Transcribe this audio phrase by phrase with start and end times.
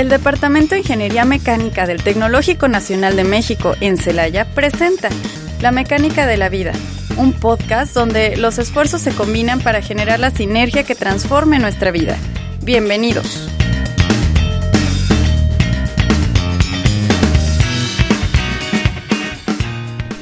[0.00, 5.10] El Departamento de Ingeniería Mecánica del Tecnológico Nacional de México en Celaya presenta
[5.60, 6.72] La Mecánica de la Vida,
[7.18, 12.16] un podcast donde los esfuerzos se combinan para generar la sinergia que transforme nuestra vida.
[12.62, 13.46] Bienvenidos.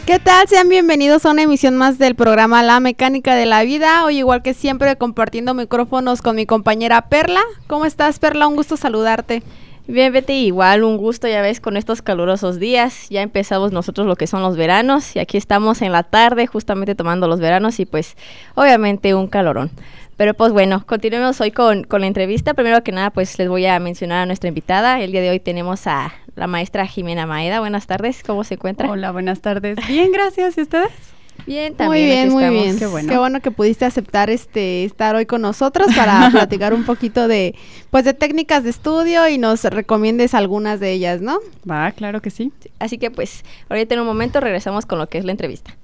[0.07, 0.49] ¿Qué tal?
[0.49, 4.05] Sean bienvenidos a una emisión más del programa La Mecánica de la Vida.
[4.05, 7.43] Hoy igual que siempre compartiendo micrófonos con mi compañera Perla.
[7.69, 8.49] ¿Cómo estás Perla?
[8.49, 9.45] Un gusto saludarte.
[9.91, 13.09] Bien, Betty, igual un gusto, ya ves, con estos calurosos días.
[13.09, 16.95] Ya empezamos nosotros lo que son los veranos y aquí estamos en la tarde justamente
[16.95, 18.15] tomando los veranos y pues
[18.55, 19.71] obviamente un calorón.
[20.19, 22.53] Pero pues bueno, continuemos hoy con, con, la entrevista.
[22.53, 25.01] Primero que nada, pues les voy a mencionar a nuestra invitada.
[25.01, 27.61] El día de hoy tenemos a la maestra Jimena Maeda.
[27.61, 28.91] Buenas tardes, ¿cómo se encuentra?
[28.91, 29.79] Hola, buenas tardes.
[29.89, 30.59] Bien, gracias.
[30.59, 31.18] ¿Y ustedes?
[31.47, 32.31] Bien, también.
[32.31, 32.79] Muy bien, muy bien.
[32.79, 33.09] Qué bueno.
[33.09, 37.55] Qué bueno que pudiste aceptar este estar hoy con nosotros para platicar un poquito de
[37.91, 41.39] pues de técnicas de estudio y nos recomiendes algunas de ellas, ¿no?
[41.69, 42.53] Va, claro que sí.
[42.79, 45.75] Así que pues, ahorita en un momento regresamos con lo que es la entrevista.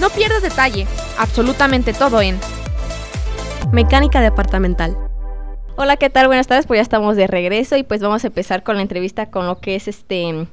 [0.00, 0.86] No pierdas detalle,
[1.18, 2.38] absolutamente todo en
[3.72, 4.96] Mecánica Departamental.
[5.76, 6.28] Hola, ¿qué tal?
[6.28, 9.30] Buenas tardes, pues ya estamos de regreso y pues vamos a empezar con la entrevista
[9.30, 10.46] con lo que es este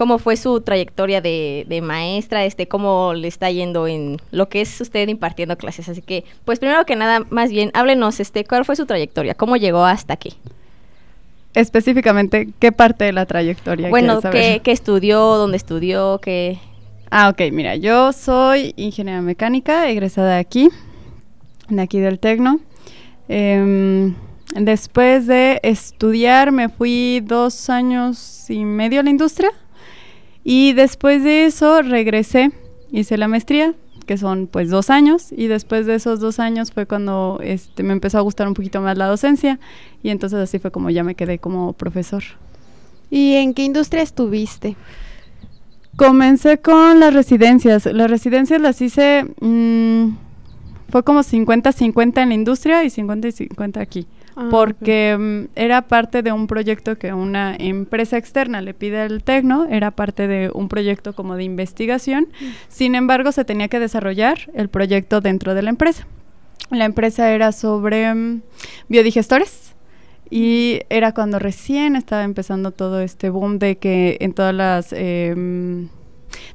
[0.00, 4.62] cómo fue su trayectoria de, de, maestra, este, cómo le está yendo en lo que
[4.62, 5.90] es usted impartiendo clases.
[5.90, 9.34] Así que, pues primero que nada, más bien, háblenos, este, ¿cuál fue su trayectoria?
[9.34, 10.32] ¿Cómo llegó hasta aquí?
[11.52, 13.90] Específicamente, ¿qué parte de la trayectoria?
[13.90, 15.20] Bueno, ¿qué, ¿qué, estudió?
[15.36, 16.18] ¿Dónde estudió?
[16.22, 16.58] ¿Qué,
[17.10, 20.70] Ah, ok, mira, yo soy ingeniera mecánica, egresada de aquí,
[21.68, 22.58] de aquí del Tecno.
[23.28, 24.14] Eh,
[24.54, 29.50] después de estudiar me fui dos años y medio a la industria
[30.52, 32.50] y después de eso regresé,
[32.90, 33.72] hice la maestría,
[34.04, 37.92] que son pues dos años y después de esos dos años fue cuando este, me
[37.92, 39.60] empezó a gustar un poquito más la docencia
[40.02, 42.24] y entonces así fue como ya me quedé como profesor.
[43.12, 44.74] ¿Y en qué industria estuviste?
[45.94, 47.86] Comencé con las residencias.
[47.86, 50.16] Las residencias las hice, mmm,
[50.88, 54.08] fue como 50-50 en la industria y 50 y 50 aquí.
[54.40, 55.42] Ah, porque okay.
[55.42, 59.90] um, era parte de un proyecto que una empresa externa le pide al Tecno, era
[59.90, 62.28] parte de un proyecto como de investigación.
[62.40, 62.44] Mm.
[62.68, 66.06] Sin embargo, se tenía que desarrollar el proyecto dentro de la empresa.
[66.70, 68.40] La empresa era sobre um,
[68.88, 69.74] biodigestores
[70.30, 75.86] y era cuando recién estaba empezando todo este boom de que en todas las eh,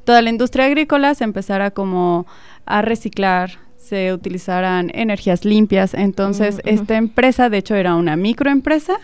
[0.06, 2.26] toda la industria agrícola se empezara como
[2.66, 5.94] a reciclar se utilizaran energías limpias.
[5.94, 6.74] Entonces uh -huh.
[6.74, 8.98] esta empresa de hecho era una microempresa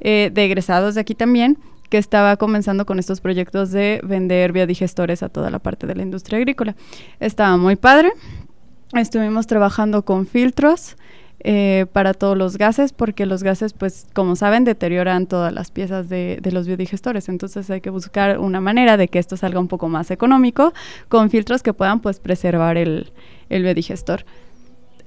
[0.00, 1.58] eh, de egresados de aquí también
[1.90, 6.02] que estaba comenzando con estos proyectos de vender biodigestores a toda la parte de la
[6.02, 6.76] industria agrícola.
[7.18, 8.12] Estaba muy padre.
[8.94, 10.96] Estuvimos trabajando con filtros
[11.42, 16.08] eh, para todos los gases, porque los gases, pues, como saben, deterioran todas las piezas
[16.08, 17.28] de, de, los biodigestores.
[17.28, 20.74] Entonces hay que buscar una manera de que esto salga un poco más económico,
[21.08, 23.12] con filtros que puedan, pues, preservar el,
[23.48, 24.24] el biodigestor.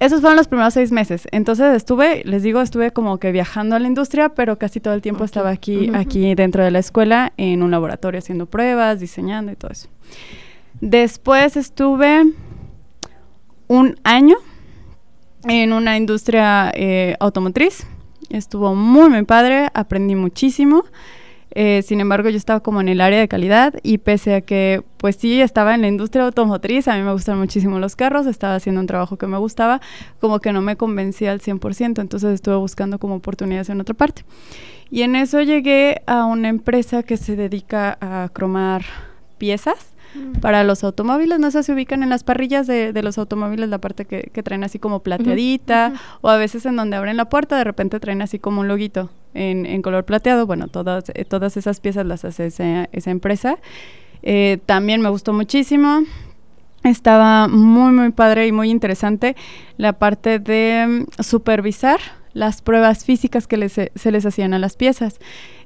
[0.00, 1.28] Esos fueron los primeros seis meses.
[1.30, 5.02] Entonces estuve, les digo, estuve como que viajando a la industria, pero casi todo el
[5.02, 5.26] tiempo okay.
[5.26, 6.00] estaba aquí, uh -huh.
[6.00, 9.88] aquí dentro de la escuela, en un laboratorio haciendo pruebas, diseñando y todo eso.
[10.80, 12.24] Después estuve
[13.68, 14.36] un año
[15.48, 17.86] en una industria eh, automotriz.
[18.30, 20.84] Estuvo muy, muy padre, aprendí muchísimo.
[21.56, 24.82] Eh, sin embargo, yo estaba como en el área de calidad y pese a que,
[24.96, 28.56] pues sí, estaba en la industria automotriz, a mí me gustan muchísimo los carros, estaba
[28.56, 29.80] haciendo un trabajo que me gustaba,
[30.20, 34.24] como que no me convencía al 100%, entonces estuve buscando como oportunidades en otra parte.
[34.90, 38.84] Y en eso llegué a una empresa que se dedica a cromar
[39.38, 39.93] piezas
[40.40, 43.78] para los automóviles, no sé si ubican en las parrillas de, de los automóviles la
[43.78, 46.18] parte que, que traen así como plateadita, uh -huh.
[46.22, 49.10] o a veces en donde abren la puerta de repente traen así como un loguito
[49.34, 53.58] en, en color plateado, bueno, todas, eh, todas esas piezas las hace esa, esa empresa.
[54.22, 56.00] Eh, también me gustó muchísimo,
[56.82, 59.36] estaba muy, muy padre y muy interesante
[59.76, 61.98] la parte de um, supervisar
[62.32, 65.18] las pruebas físicas que les, se les hacían a las piezas.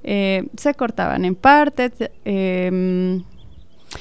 [0.04, 1.92] Eh, se cortaban en partes,
[2.24, 3.20] eh,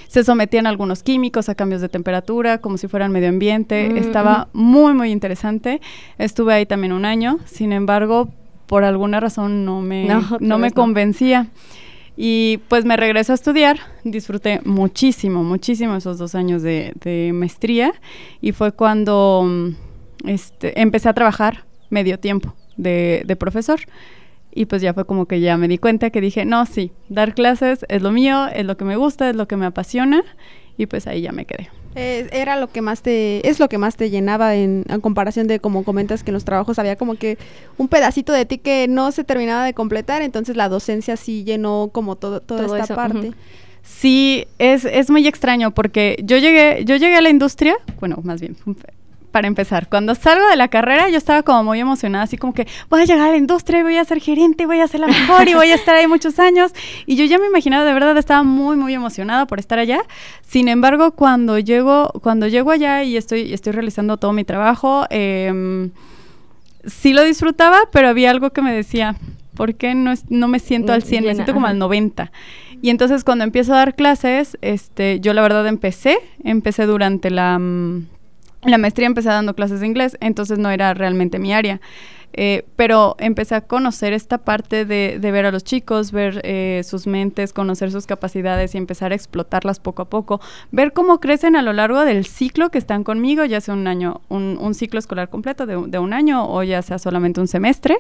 [0.08, 3.90] se sometían algunos químicos a cambios de temperatura, como si fueran medio ambiente.
[3.90, 3.98] Mm.
[3.98, 5.82] Estaba muy, muy interesante.
[6.18, 8.30] Estuve ahí también un año, sin embargo,
[8.68, 11.44] por alguna razón no me, no, no me convencía.
[11.44, 11.50] No.
[12.20, 17.94] Y pues me regreso a estudiar, disfruté muchísimo, muchísimo esos dos años de, de maestría
[18.42, 19.48] y fue cuando
[20.26, 23.82] este, empecé a trabajar medio tiempo de, de profesor
[24.58, 27.36] y pues ya fue como que ya me di cuenta que dije, no, sí, dar
[27.36, 30.24] clases es lo mío, es lo que me gusta, es lo que me apasiona
[30.78, 31.70] y pues ahí ya me quedé.
[31.96, 35.48] Eh, era lo que más te, es lo que más te llenaba en, en, comparación
[35.48, 37.38] de como comentas que en los trabajos había como que
[37.78, 41.90] un pedacito de ti que no se terminaba de completar, entonces la docencia sí llenó
[41.92, 43.34] como todo, toda Todo esta eso, parte.
[43.84, 48.42] Sí, es, es muy extraño porque yo llegué, yo llegué a la industria, bueno, más
[48.42, 48.58] bien,
[49.38, 52.66] para empezar, cuando salgo de la carrera yo estaba como muy emocionada, así como que
[52.90, 55.06] voy a llegar a la industria y voy a ser gerente, voy a ser la
[55.08, 56.72] mejor y voy a estar ahí muchos años.
[57.06, 60.00] Y yo ya me imaginaba, de verdad, estaba muy, muy emocionada por estar allá.
[60.42, 65.90] Sin embargo, cuando llego, cuando llego allá y estoy, estoy realizando todo mi trabajo, eh,
[66.86, 69.18] sí lo disfrutaba, pero había algo que me decía,
[69.56, 71.26] ¿por qué no, es- no me siento al 100?
[71.26, 71.74] Me siento como ajá.
[71.74, 72.32] al 90.
[72.82, 77.58] Y entonces cuando empiezo a dar clases, este, yo la verdad empecé, empecé durante la,
[77.60, 78.08] mm,
[78.64, 81.80] la maestría, empecé dando clases de inglés, entonces no era realmente mi área.
[82.34, 86.82] Eh, pero empecé a conocer esta parte de, de ver a los chicos, ver eh,
[86.84, 90.40] sus mentes, conocer sus capacidades y empezar a explotarlas poco a poco,
[90.72, 94.22] ver cómo crecen a lo largo del ciclo que están conmigo, ya sea un año,
[94.30, 97.98] un, ciclo escolar completo de, de un año o ya sea solamente un semestre,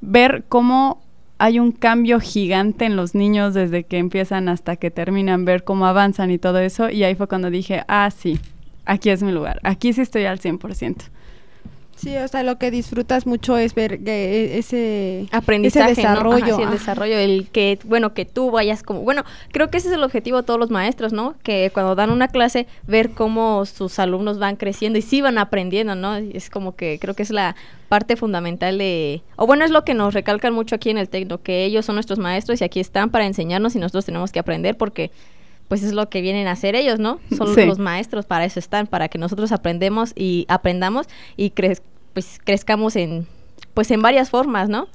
[0.00, 1.02] ver cómo
[1.38, 5.86] hay un cambio gigante en los niños desde que empiezan hasta que terminan, ver cómo
[5.86, 6.88] avanzan y todo eso.
[6.88, 8.40] Y ahí fue cuando dije, ah, sí,
[8.86, 11.10] aquí es mi lugar, aquí sí estoy al 100%.
[11.96, 16.08] Sí, o sea, lo que disfrutas mucho es ver que ese aprendizaje, ese ¿no?
[16.08, 16.56] Ajá, desarrollo.
[16.56, 19.94] sí, el desarrollo, el que, bueno, que tú vayas como, bueno, creo que ese es
[19.94, 21.36] el objetivo de todos los maestros, ¿no?
[21.42, 25.94] Que cuando dan una clase, ver cómo sus alumnos van creciendo y sí van aprendiendo,
[25.94, 26.16] ¿no?
[26.16, 27.56] Es como que creo que es la
[27.88, 31.40] parte fundamental de, o bueno, es lo que nos recalcan mucho aquí en el Tecno,
[31.40, 34.76] que ellos son nuestros maestros y aquí están para enseñarnos y nosotros tenemos que aprender
[34.76, 35.10] porque
[35.68, 37.18] pues es lo que vienen a hacer ellos, ¿no?
[37.36, 37.64] Son Sí.
[37.66, 41.82] los maestros, para eso están, para que nosotros aprendemos y aprendamos y crez-
[42.12, 43.26] pues crezcamos en
[43.74, 44.88] pues en varias formas, ¿no?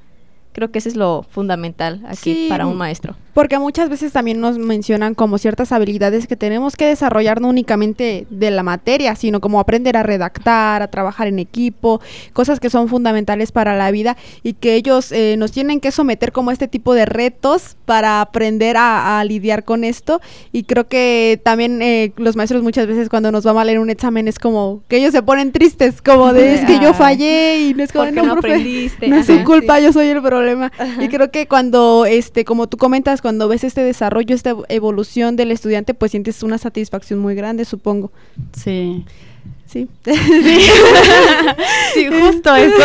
[0.52, 3.16] Creo que eso es lo fundamental aquí Sí, para un maestro.
[3.34, 8.26] Porque muchas veces también nos mencionan como ciertas habilidades que tenemos que desarrollar no únicamente
[8.30, 12.00] de la materia, sino como aprender a redactar, a trabajar en equipo,
[12.32, 16.32] cosas que son fundamentales para la vida y que ellos eh, nos tienen que someter
[16.32, 20.20] como a este tipo de retos para aprender a, a lidiar con esto.
[20.52, 23.88] Y creo que también eh, los maestros muchas veces cuando nos va mal en un
[23.90, 26.94] examen es como que ellos se ponen tristes, como de es que yo Ay.
[26.98, 29.08] fallé y no es como "No, no profe, aprendiste".
[29.08, 30.70] No es su culpa, yo soy el problema.
[31.00, 35.36] Y creo que cuando, este, como tú comentas, cuando ves este desarrollo, esta ev- evolución
[35.36, 38.12] del estudiante, pues sientes una satisfacción muy grande, supongo.
[38.52, 39.04] Sí.
[39.66, 39.88] Sí.
[41.94, 42.82] Sí, justo eso.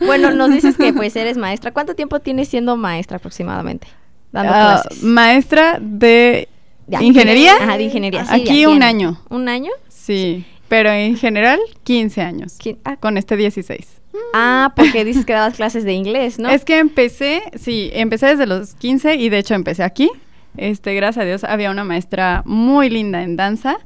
[0.00, 1.72] Bueno, nos dices que pues eres maestra.
[1.72, 3.86] ¿Cuánto tiempo tienes siendo maestra aproximadamente?
[4.32, 5.02] Dando Ah, clases.
[5.02, 6.48] maestra de
[6.86, 7.54] De ingeniería.
[7.60, 8.24] Ajá, de ingeniería.
[8.24, 9.20] sí, Aquí un año.
[9.28, 9.70] ¿Un año?
[9.88, 12.54] Sí, pero en general 15 años.
[12.58, 13.86] ¿Quién- Ah, Con este 16.
[14.34, 16.48] Ah, porque dices que dabas clases de inglés, ¿no?
[16.48, 20.10] Es que empecé, sí, empecé desde los 15 y de hecho empecé aquí.
[20.56, 23.78] Este, gracias a Dios había una maestra muy linda en danza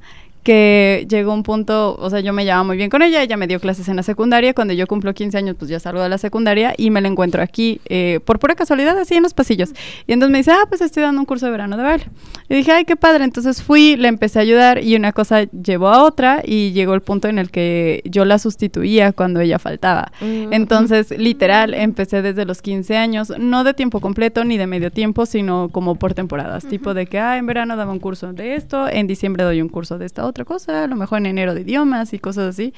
[0.42, 3.46] que llegó un punto, o sea, yo me llevaba muy bien con ella, ella me
[3.46, 6.18] dio clases en la secundaria, cuando yo cumplo 15 años, pues ya salgo de la
[6.18, 9.70] secundaria y me la encuentro aquí eh, por pura casualidad, así en los pasillos.
[10.06, 12.06] Y entonces me dice, ah, pues estoy dando un curso de verano de baile.
[12.48, 15.88] Y dije, ay, qué padre, entonces fui, le empecé a ayudar y una cosa llevó
[15.88, 20.12] a otra y llegó el punto en el que yo la sustituía cuando ella faltaba.
[20.20, 24.90] Mm, Entonces, literal, empecé desde los 15 años, no de tiempo completo ni de medio
[24.90, 28.54] tiempo, sino como por temporadas, tipo de que, ah, en verano daba un curso de
[28.54, 31.54] esto, en diciembre doy un curso de esta otra cosa, a lo mejor en enero
[31.54, 32.72] de idiomas y cosas así.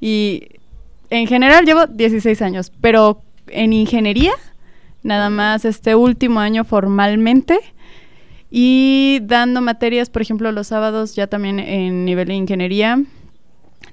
[0.00, 0.48] Y
[1.10, 4.32] en general llevo 16 años, pero en ingeniería,
[5.02, 7.58] nada más este último año formalmente.
[8.50, 13.02] Y dando materias, por ejemplo, los sábados ya también en nivel de ingeniería,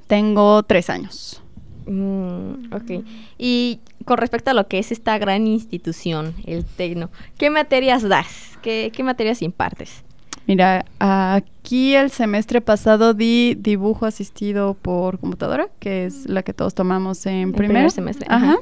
[0.07, 1.41] tengo tres años.
[1.87, 3.05] Mm, ok.
[3.37, 8.57] Y con respecto a lo que es esta gran institución, el Tecno, ¿qué materias das?
[8.61, 10.04] ¿Qué, qué materias impartes?
[10.47, 16.75] Mira, aquí el semestre pasado di dibujo asistido por computadora, que es la que todos
[16.75, 18.51] tomamos en primer, primer semestre, Ajá.
[18.51, 18.57] ajá.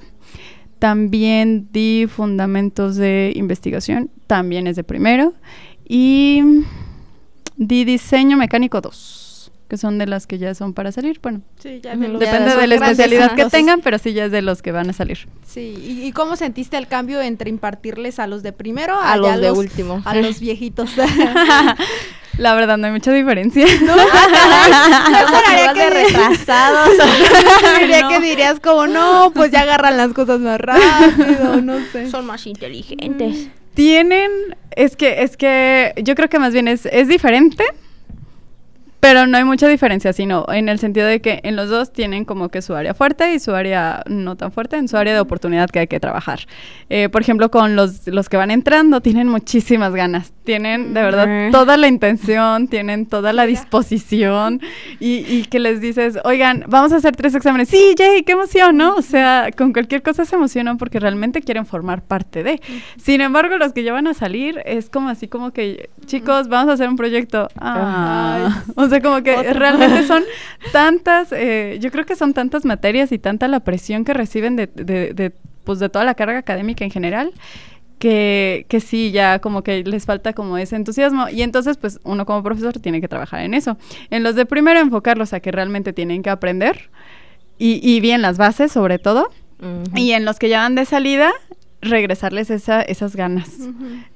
[0.80, 5.34] También di fundamentos de investigación, también es de primero.
[5.88, 6.42] Y
[7.58, 9.23] di diseño mecánico 2,
[9.70, 11.20] que son de las que ya son para salir.
[11.22, 12.02] Bueno, Sí, ya Ujú.
[12.02, 14.62] de los- depende de la grandes especialidad que tengan, pero sí ya es de los
[14.62, 15.28] que van a salir.
[15.46, 19.18] Sí, ¿Y, y cómo sentiste el cambio entre impartirles a los de primero A ya
[19.38, 20.02] los de último.
[20.06, 20.92] A los viejitos.
[22.38, 23.66] La verdad, no hay mucha diferencia.
[23.84, 26.90] No, Igual de que- retrasados.
[27.80, 28.10] Diría No.
[28.10, 32.10] que dirías como, no, pues ya agarran las cosas más rápido, no sé.
[32.10, 33.48] Son más inteligentes.
[33.74, 34.30] Tienen,
[34.76, 37.64] es que, es que yo creo que más bien es, es diferente,
[39.04, 42.24] pero no hay mucha diferencia, sino en el sentido de que en los dos tienen
[42.24, 45.20] como que su área fuerte y su área no tan fuerte, en su área de
[45.20, 46.48] oportunidad que hay que trabajar.
[46.90, 51.52] Eh, por ejemplo, con los, los que van entrando, tienen muchísimas ganas, tienen de verdad
[51.52, 54.62] toda la intención, tienen toda la disposición
[55.00, 57.70] y, y, que les dices, oigan, vamos a hacer tres exámenes.
[57.70, 58.96] Sí, Jay, qué emoción, ¿no?
[58.96, 62.62] O sea, con cualquier cosa se emocionan porque realmente quieren formar parte de.
[62.98, 66.70] Sin embargo, los que ya van a salir es como así como que, chicos, vamos
[66.70, 67.48] a hacer un proyecto.
[67.58, 68.64] Ah.
[68.76, 70.24] o sea, como que realmente son
[70.72, 74.68] tantas, eh, yo creo que son tantas materias y tanta la presión que reciben de,
[74.68, 75.34] de, de
[75.64, 77.32] pues de toda la carga académica en general
[78.04, 81.30] que, que sí, ya como que les falta como ese entusiasmo.
[81.30, 83.78] Y entonces, pues uno como profesor tiene que trabajar en eso.
[84.10, 86.90] En los de primero, enfocarlos a que realmente tienen que aprender
[87.58, 89.30] y, y bien las bases, sobre todo.
[89.96, 91.32] Y en los que ya van de salida,
[91.80, 93.50] regresarles esa, esas ganas,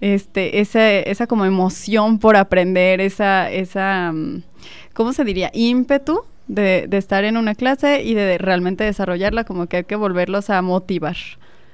[0.02, 4.44] este, esa, esa como emoción por aprender, esa, esa, mm,
[4.94, 5.50] ¿cómo se diría?
[5.54, 9.96] ímpetu de, de estar en una clase y de realmente desarrollarla, como que hay que
[9.96, 11.16] volverlos a motivar.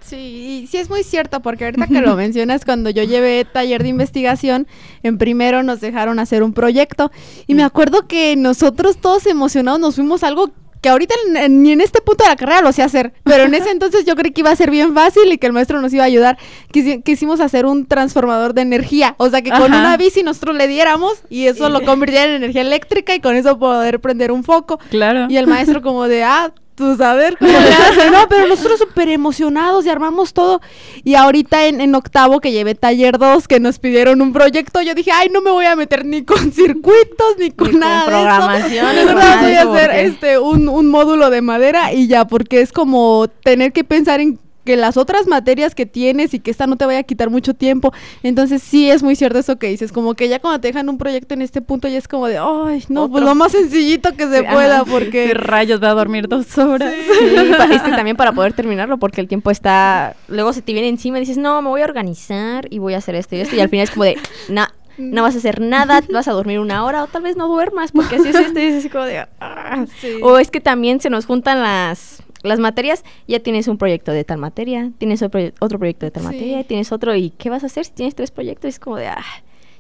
[0.06, 3.90] Sí, sí es muy cierto, porque ahorita que lo mencionas, cuando yo llevé taller de
[3.90, 4.68] investigación,
[5.02, 7.12] en primero nos dejaron hacer un proyecto
[7.48, 10.52] y me acuerdo que nosotros todos emocionados nos fuimos a algo
[10.84, 11.16] que ahorita
[11.50, 14.16] ni en este punto de la carrera lo sé hacer, pero en ese entonces yo
[14.18, 16.38] creí que iba a ser bien fácil y que el maestro nos iba a ayudar.
[16.72, 21.24] quisimos hacer un transformador de energía, o sea que con una bici nosotros le diéramos
[21.30, 24.78] y eso lo convirtiera en energía eléctrica y con eso poder prender un foco.
[24.90, 25.28] Claro.
[25.30, 28.28] Y el maestro como de, ah, tú sabes cómo le hace, ¿no?
[28.28, 30.62] Pero nosotros súper emocionados y armamos todo.
[31.04, 35.12] Y ahorita en, octavo que llevé taller 2, que nos pidieron un proyecto, yo dije,
[35.12, 38.04] ay, no me voy a meter ni con circuitos, ni con nada.
[38.04, 38.96] Con programación.
[38.96, 43.28] Verdad voy a hacer este, un, un módulo de madera y ya, porque es como
[43.44, 46.86] tener que pensar en que las otras materias que tienes y que esta no te
[46.86, 47.94] vaya a quitar mucho tiempo.
[48.24, 50.98] Entonces sí es muy cierto eso que dices, como que ya cuando te dejan un
[50.98, 54.28] proyecto en este punto ya es como de, ay, no, pues lo más sencillito que
[54.28, 55.26] se pueda porque...
[55.28, 56.94] ¿Qué rayos va a dormir dos horas?
[56.94, 57.36] Sí,
[57.84, 60.16] que también para poder terminarlo porque el tiempo está...
[60.28, 62.98] Luego se te viene encima y dices, no, me voy a organizar y voy a
[62.98, 64.18] hacer esto y esto y al final es como de,
[64.50, 64.66] no,
[64.98, 67.92] no vas a hacer nada, vas a dormir una hora o tal vez no duermas
[67.92, 69.26] porque así es esto y es así como de...
[69.40, 69.86] Ah".
[70.22, 74.24] O es que también se nos juntan las las materias, ya tienes un proyecto de
[74.24, 77.86] tal materia, tienes otro, proyecto de tal materia, tienes otro, ¿y qué vas a hacer
[77.86, 78.70] si tienes tres proyectos?
[78.70, 79.24] Es como de, ah,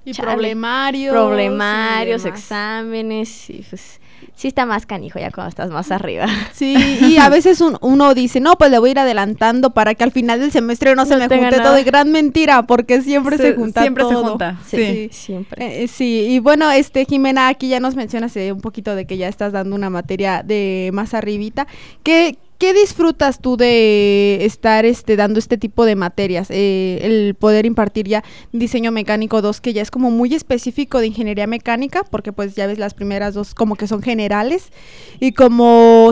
[0.05, 1.13] y problemarios.
[1.13, 4.01] Problemarios, exámenes, y pues
[4.35, 6.27] sí está más canijo ya cuando estás más arriba.
[6.53, 10.03] Sí, y a veces uno dice, no, pues le voy a ir adelantando para que
[10.03, 11.79] al final del semestre no se me junte todo.
[11.79, 15.09] Y gran mentira, porque siempre se, junta Siempre se junta, sí.
[15.11, 15.65] siempre.
[15.65, 19.17] Eh, eh, sí, y bueno, este Jimena, aquí ya nos mencionas un poquito de que
[19.17, 21.67] ya estás dando una materia de más arribita.
[22.03, 26.47] ¿Qué, ¿Qué disfrutas tú de estar este, dando este tipo de materias?
[26.49, 31.07] Eh, el poder impartir ya diseño mecánico 2, que ya es como muy específico de
[31.07, 34.71] ingeniería mecánica, porque pues ya ves las primeras dos como que son generales,
[35.19, 36.11] y como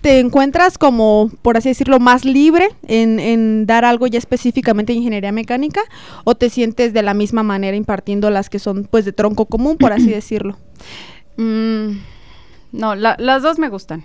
[0.00, 5.32] te encuentras como, por así decirlo, más libre en, dar algo ya específicamente de ingeniería
[5.32, 5.82] mecánica,
[6.24, 9.76] o te sientes de la misma manera impartiendo las que son pues de tronco común,
[9.76, 10.56] por así decirlo?
[11.36, 11.98] Mm,
[12.72, 14.04] no, las dos me gustan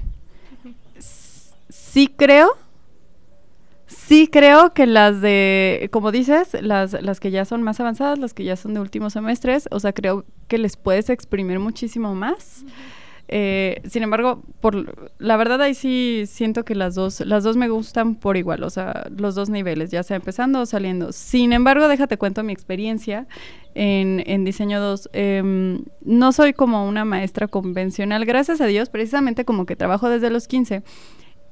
[1.92, 2.58] sí creo,
[3.86, 8.34] sí creo que las de, como dices, las, las que ya son más avanzadas, las
[8.34, 12.64] que ya son de últimos semestres, o sea, creo que les puedes exprimir muchísimo más.
[13.34, 17.70] Eh, sin embargo, por la verdad ahí sí siento que las dos, las dos me
[17.70, 21.12] gustan por igual, o sea, los dos niveles, ya sea empezando o saliendo.
[21.12, 23.28] Sin embargo, déjate cuento mi experiencia
[23.74, 25.10] en, en diseño 2.
[25.14, 30.30] Em, no soy como una maestra convencional, gracias a Dios, precisamente como que trabajo desde
[30.30, 30.84] los 15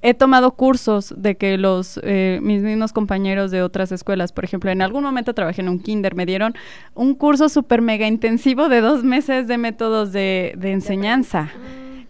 [0.02, 4.72] he tomado cursos de que los eh, mis mismos compañeros de otras escuelas, por ejemplo,
[4.72, 6.56] en algún momento trabajé en un kinder, me dieron
[6.96, 11.50] un curso súper mega intensivo de dos meses de métodos de, enseñanza.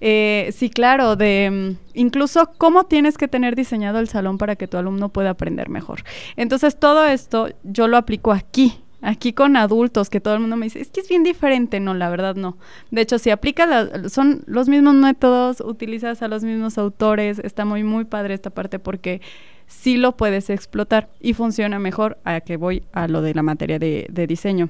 [0.01, 4.67] Eh, sí, claro, de mm, incluso cómo tienes que tener diseñado el salón para que
[4.67, 6.03] tu alumno pueda aprender mejor.
[6.37, 10.65] Entonces, todo esto yo lo aplico aquí, Aquí con adultos, que todo el mundo me
[10.65, 11.79] dice, es que es bien diferente.
[11.79, 12.57] No, la verdad no.
[12.91, 17.83] De hecho, si aplicas, son los mismos métodos, utilizas a los mismos autores, está muy,
[17.83, 19.21] muy padre esta parte porque
[19.67, 23.79] sí lo puedes explotar y funciona mejor a que voy a lo de la materia
[23.79, 24.69] de, de diseño.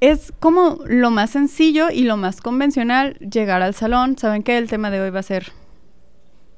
[0.00, 4.16] Es como lo más sencillo y lo más convencional llegar al salón.
[4.18, 5.52] Saben que el tema de hoy va a ser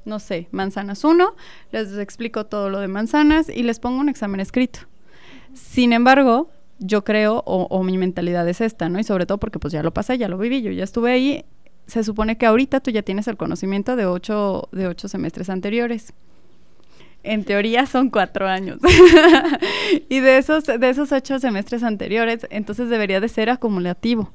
[0.07, 1.35] no sé, manzanas 1,
[1.73, 4.81] les explico todo lo de manzanas y les pongo un examen escrito.
[5.57, 8.99] Sin embargo, yo creo, o, mi mentalidad es esta, ¿no?
[8.99, 11.45] Y sobre todo porque pues ya lo pasé, ya lo viví, yo ya estuve ahí.
[11.87, 16.13] Se supone que ahorita tú ya tienes el conocimiento de ocho, de ocho semestres anteriores.
[17.23, 18.79] En teoría son cuatro años.
[20.09, 24.33] y de esos, de esos ocho semestres anteriores, entonces debería de ser acumulativo.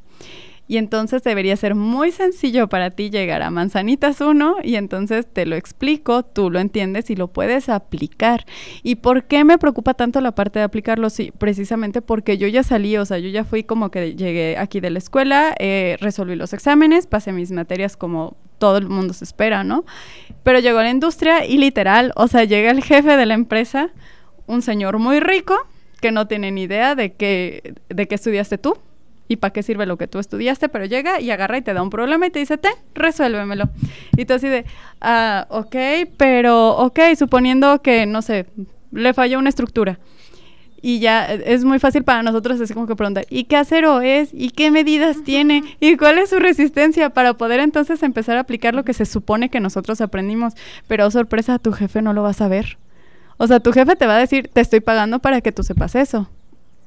[0.72, 5.46] Y entonces debería ser muy sencillo para ti llegar a manzanitas 1 y entonces te
[5.46, 8.46] lo explico, tú lo entiendes y lo puedes aplicar.
[8.82, 11.10] ¿Y por qué me preocupa tanto la parte de aplicarlo?
[11.10, 14.80] Sí, precisamente porque yo ya salí, o sea, yo ya fui como que llegué aquí
[14.80, 19.25] de la escuela, eh, resolví los exámenes, pasé mis materias como todo el mundo se
[19.25, 19.84] espera, ¿no?
[20.44, 23.90] Pero llegó a la industria y literal, o sea, llega el jefe de la empresa,
[24.48, 25.68] un señor muy rico,
[26.00, 28.78] que no tiene ni idea de qué, de qué estudiaste tú
[29.32, 31.82] y para qué sirve lo que tú estudiaste, pero llega y agarra y te da
[31.82, 33.70] un problema y te dice, te, resuélvemelo.
[34.18, 34.66] Y tú así de,
[35.00, 35.74] ah, ok,
[36.18, 38.48] pero, ok, suponiendo que, no sé,
[38.92, 40.00] le falla una estructura.
[40.82, 44.02] Y ya e, es muy fácil para nosotros así como que preguntar, ¿y qué acero
[44.02, 44.32] es?
[44.34, 45.64] ¿Y qué medidas tiene?
[45.80, 47.12] ¿Y cuál es su resistencia?
[47.12, 50.56] Para poder entonces empezar a aplicar lo que se supone que nosotros aprendimos.
[50.90, 52.78] Pero sorpresa, tu jefe no lo va a saber.
[53.38, 55.96] O sea, tu jefe te va a decir, te estoy pagando para que tú sepas
[55.96, 56.30] eso.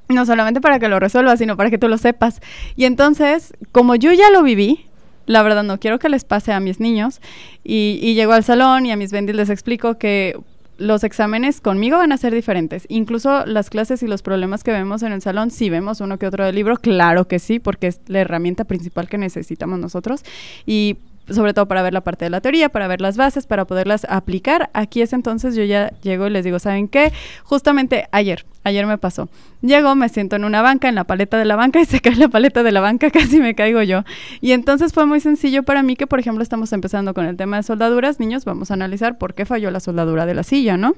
[0.09, 2.41] No solamente para que lo resuelvas, sino para que tú lo sepas.
[2.77, 4.87] Y entonces, como yo ya lo viví,
[5.27, 7.21] la verdad no quiero que les pase a mis niños.
[7.65, 10.37] Y, y llego al salón y a mis bendis les explico que
[10.77, 12.85] los exámenes conmigo van a ser diferentes.
[12.89, 16.27] Incluso las clases y los problemas que vemos en el salón, si vemos uno que
[16.27, 20.23] otro del libro, claro que sí, porque es la herramienta principal que necesitamos nosotros.
[20.67, 20.97] Y
[21.31, 24.07] sobre todo para ver la parte de la teoría, para ver las bases, para poderlas
[24.09, 24.71] aplicar.
[24.75, 27.13] Aquí es entonces yo ya llego y les digo, ¿saben qué?
[27.45, 29.29] Justamente ayer, ayer me pasó.
[29.63, 32.17] Llego, me siento en una banca, en la paleta de la banca y se cae
[32.17, 34.05] la paleta de la banca, casi me caigo yo.
[34.41, 37.57] Y entonces fue muy sencillo para mí que, por ejemplo, estamos empezando con el tema
[37.57, 38.21] de soldaduras.
[38.21, 40.95] Niños, vamos a analizar por qué falló la soldadura de la silla, ¿no?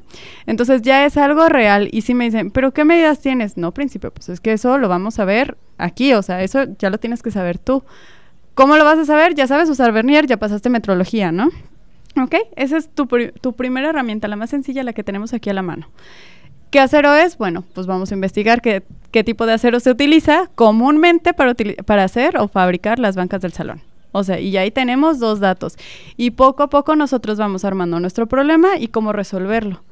[0.47, 3.56] Entonces ya es algo real y si me dicen, ¿pero qué medidas tienes?
[3.56, 6.90] No, príncipe, pues es que eso lo vamos a ver aquí, o sea, eso ya
[6.90, 7.85] lo tienes que saber tú.
[8.56, 9.34] ¿Cómo lo vas a saber?
[9.34, 11.50] Ya sabes usar Vernier, ya pasaste metrología, ¿no?
[12.16, 12.36] ¿Ok?
[12.56, 13.06] Esa es tu,
[13.42, 15.88] tu primera herramienta, la más sencilla, la que tenemos aquí a la mano.
[16.70, 17.36] ¿Qué acero es?
[17.36, 22.04] Bueno, pues vamos a investigar qué, qué tipo de acero se utiliza comúnmente para, para
[22.04, 23.82] hacer o fabricar las bancas del salón.
[24.12, 25.76] O sea, y ahí tenemos dos datos.
[26.16, 29.82] Y poco a poco nosotros vamos armando nuestro problema y cómo resolverlo.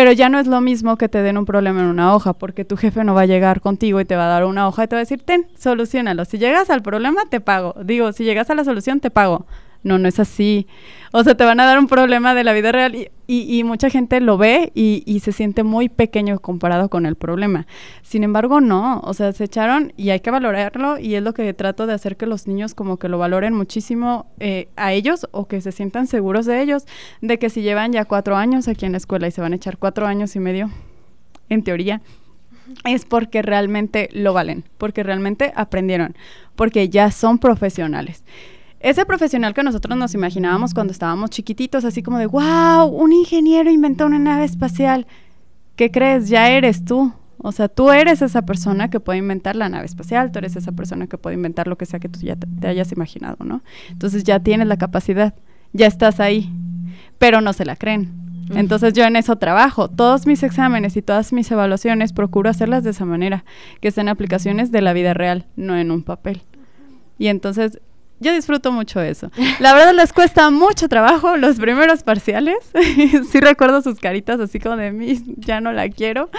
[0.00, 2.64] Pero ya no es lo mismo que te den un problema en una hoja, porque
[2.64, 4.88] tu jefe no va a llegar contigo y te va a dar una hoja y
[4.88, 6.24] te va a decir, ten, solucionalo.
[6.24, 7.74] Si llegas al problema, te pago.
[7.84, 9.44] Digo, si llegas a la solución, te pago.
[9.82, 10.66] No, no es así.
[11.12, 14.20] O sea, te van a dar un problema de la vida real y, mucha gente
[14.20, 17.66] lo ve y, y, se siente muy pequeño comparado con el problema.
[18.02, 19.00] Sin embargo, no.
[19.00, 22.16] O sea, se echaron y hay que valorarlo y es lo que trato de hacer
[22.16, 26.06] que los niños como que lo valoren muchísimo eh, a ellos o que se sientan
[26.06, 26.84] seguros de ellos,
[27.22, 29.56] de que si llevan ya cuatro años aquí en la escuela y se van a
[29.56, 30.70] echar cuatro años y medio,
[31.48, 32.02] en teoría,
[32.84, 36.16] es porque realmente lo valen, porque realmente aprendieron,
[36.54, 38.22] porque ya son profesionales
[38.80, 43.70] ese profesional que nosotros nos imaginábamos cuando estábamos chiquititos, así como de, wow, un ingeniero
[43.70, 45.06] inventó una nave espacial.
[45.76, 46.30] ¿Qué crees?
[46.30, 47.12] Ya eres tú.
[47.42, 50.72] O sea, tú eres esa persona que puede inventar la nave espacial, tú eres esa
[50.72, 53.62] persona que puede inventar lo que sea que tú ya te, hayas imaginado, ¿no?
[53.90, 55.34] Entonces ya tienes la capacidad,
[55.72, 56.50] ya estás ahí,
[57.18, 58.12] pero no se la creen.
[58.54, 59.88] Entonces yo en eso trabajo.
[59.88, 63.44] Todos mis exámenes y todas mis evaluaciones procuro hacerlas de esa manera,
[63.80, 66.42] que sean aplicaciones de la vida real, no en un papel.
[67.16, 67.80] Y entonces
[68.20, 69.30] yo disfruto mucho eso.
[69.58, 72.58] La verdad les cuesta mucho trabajo los primeros parciales.
[73.32, 76.30] sí recuerdo sus caritas así como de mí, ya no la quiero,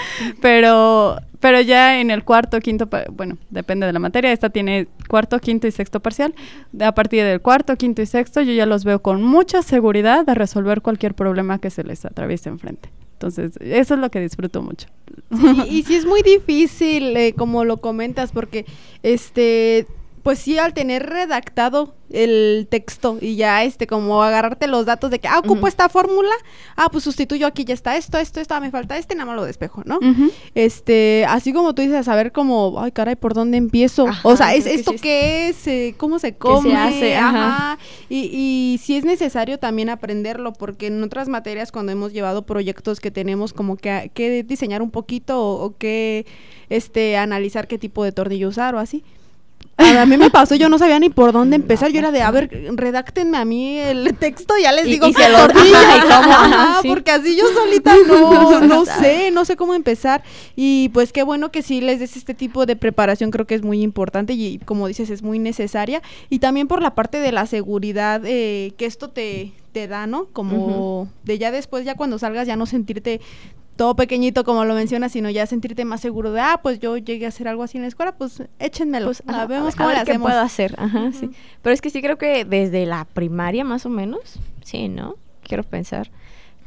[0.41, 5.39] pero pero ya en el cuarto, quinto, bueno, depende de la materia, esta tiene cuarto,
[5.39, 6.35] quinto y sexto parcial.
[6.79, 10.35] A partir del cuarto, quinto y sexto yo ya los veo con mucha seguridad de
[10.35, 12.89] resolver cualquier problema que se les atraviese enfrente.
[13.13, 14.87] Entonces, eso es lo que disfruto mucho.
[15.67, 18.65] y sí es muy difícil, eh, como lo comentas, porque
[19.01, 19.87] este
[20.23, 25.19] pues sí, al tener redactado el texto y ya este, como agarrarte los datos de
[25.19, 26.33] que, ah, ocupo esta fórmula,
[26.75, 29.35] ah, pues sustituyo aquí, ya está esto, esto, esto, ah, me falta este, nada más
[29.35, 29.99] lo despejo, ¿no?
[30.53, 34.07] Este, así como tú dices, saber como, ay, caray, ¿por dónde empiezo?
[34.23, 35.65] o sea, ¿es esto qué es?
[35.67, 36.69] Eh, ¿Cómo se come?
[36.69, 37.15] se hace?
[37.15, 37.77] Ajá.
[38.09, 42.99] Y, y sí es necesario también aprenderlo, porque en otras materias cuando hemos llevado proyectos
[42.99, 46.25] que tenemos como que, que diseñar un poquito o, o que,
[46.69, 49.03] este, analizar qué tipo de tornillo usar o así,
[49.81, 51.91] a mí me pasó, yo no sabía ni por dónde empezar.
[51.91, 55.47] Yo era de, a ver, redáctenme a mí el texto, ya les digo que lo
[56.87, 60.23] porque así yo solita no, no sé, no sé cómo empezar.
[60.55, 63.63] Y pues qué bueno que sí les des este tipo de preparación, creo que es
[63.63, 66.01] muy importante y como dices, es muy necesaria.
[66.29, 70.25] Y también por la parte de la seguridad eh, que esto te, te da, ¿no?
[70.33, 73.21] Como de ya después, ya cuando salgas, ya no sentirte
[73.81, 77.25] todo pequeñito como lo mencionas, sino ya sentirte más seguro de, ah, pues yo llegué
[77.25, 79.07] a hacer algo así en la escuela, pues échenmelo.
[79.07, 80.75] Pues, a, vemos cómo qué puedo hacer.
[80.77, 81.31] Ajá, sí.
[81.63, 85.15] Pero es que sí creo que desde la primaria más o menos, sí, ¿no?
[85.41, 86.11] Quiero pensar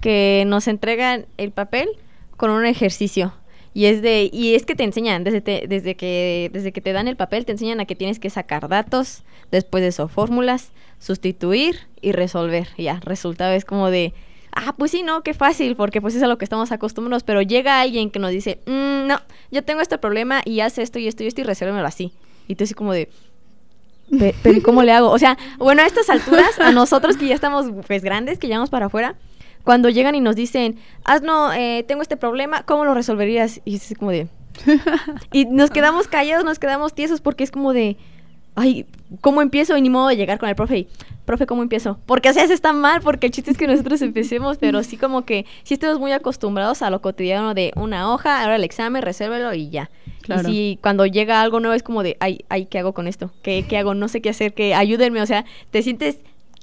[0.00, 1.88] que nos entregan el papel
[2.37, 3.33] con un ejercicio
[3.74, 7.07] Y es de y es que te enseñan desde desde que desde que te dan
[7.07, 9.22] el papel te enseñan a que tienes que sacar datos,
[9.53, 12.70] después de eso fórmulas, sustituir y resolver.
[12.77, 14.14] ya, resultado es como de
[14.55, 17.43] ah, pues sí, no, qué fácil, porque pues es a lo que estamos acostumbrados, pero
[17.43, 21.09] llega alguien que nos dice, mm, no, yo tengo este problema y hace esto y
[21.09, 22.12] esto y esto y resuélvemelo así.
[22.49, 23.09] Y tú así como de,
[24.43, 25.11] pero ¿y cómo le hago?
[25.11, 28.57] O sea, bueno, a estas alturas, a nosotros que ya estamos pues grandes, que ya
[28.57, 29.17] vamos para afuera,
[29.64, 33.61] cuando llegan y nos dicen, haz no, eh, tengo este problema, ¿cómo lo resolverías?
[33.64, 34.29] Y es como de...
[35.33, 37.97] y nos quedamos callados, nos quedamos tiesos porque es como de,
[38.55, 38.87] ay,
[39.21, 39.77] ¿cómo empiezo?
[39.77, 40.88] Y ni modo de llegar con el profe y,
[41.25, 41.99] profe, ¿cómo empiezo?
[42.07, 45.25] Porque o sea, está mal, porque el chiste es que nosotros empecemos, pero sí como
[45.25, 49.53] que sí estamos muy acostumbrados a lo cotidiano de una hoja, ahora el examen, resérvelo
[49.55, 49.90] y ya.
[50.23, 50.49] Claro.
[50.49, 53.31] Y si cuando llega algo nuevo es como de, ay, ay, ¿qué hago con esto?
[53.43, 53.95] ¿Qué, ¿Qué hago?
[53.95, 56.19] No sé qué hacer, que ayúdenme, o sea, te sientes,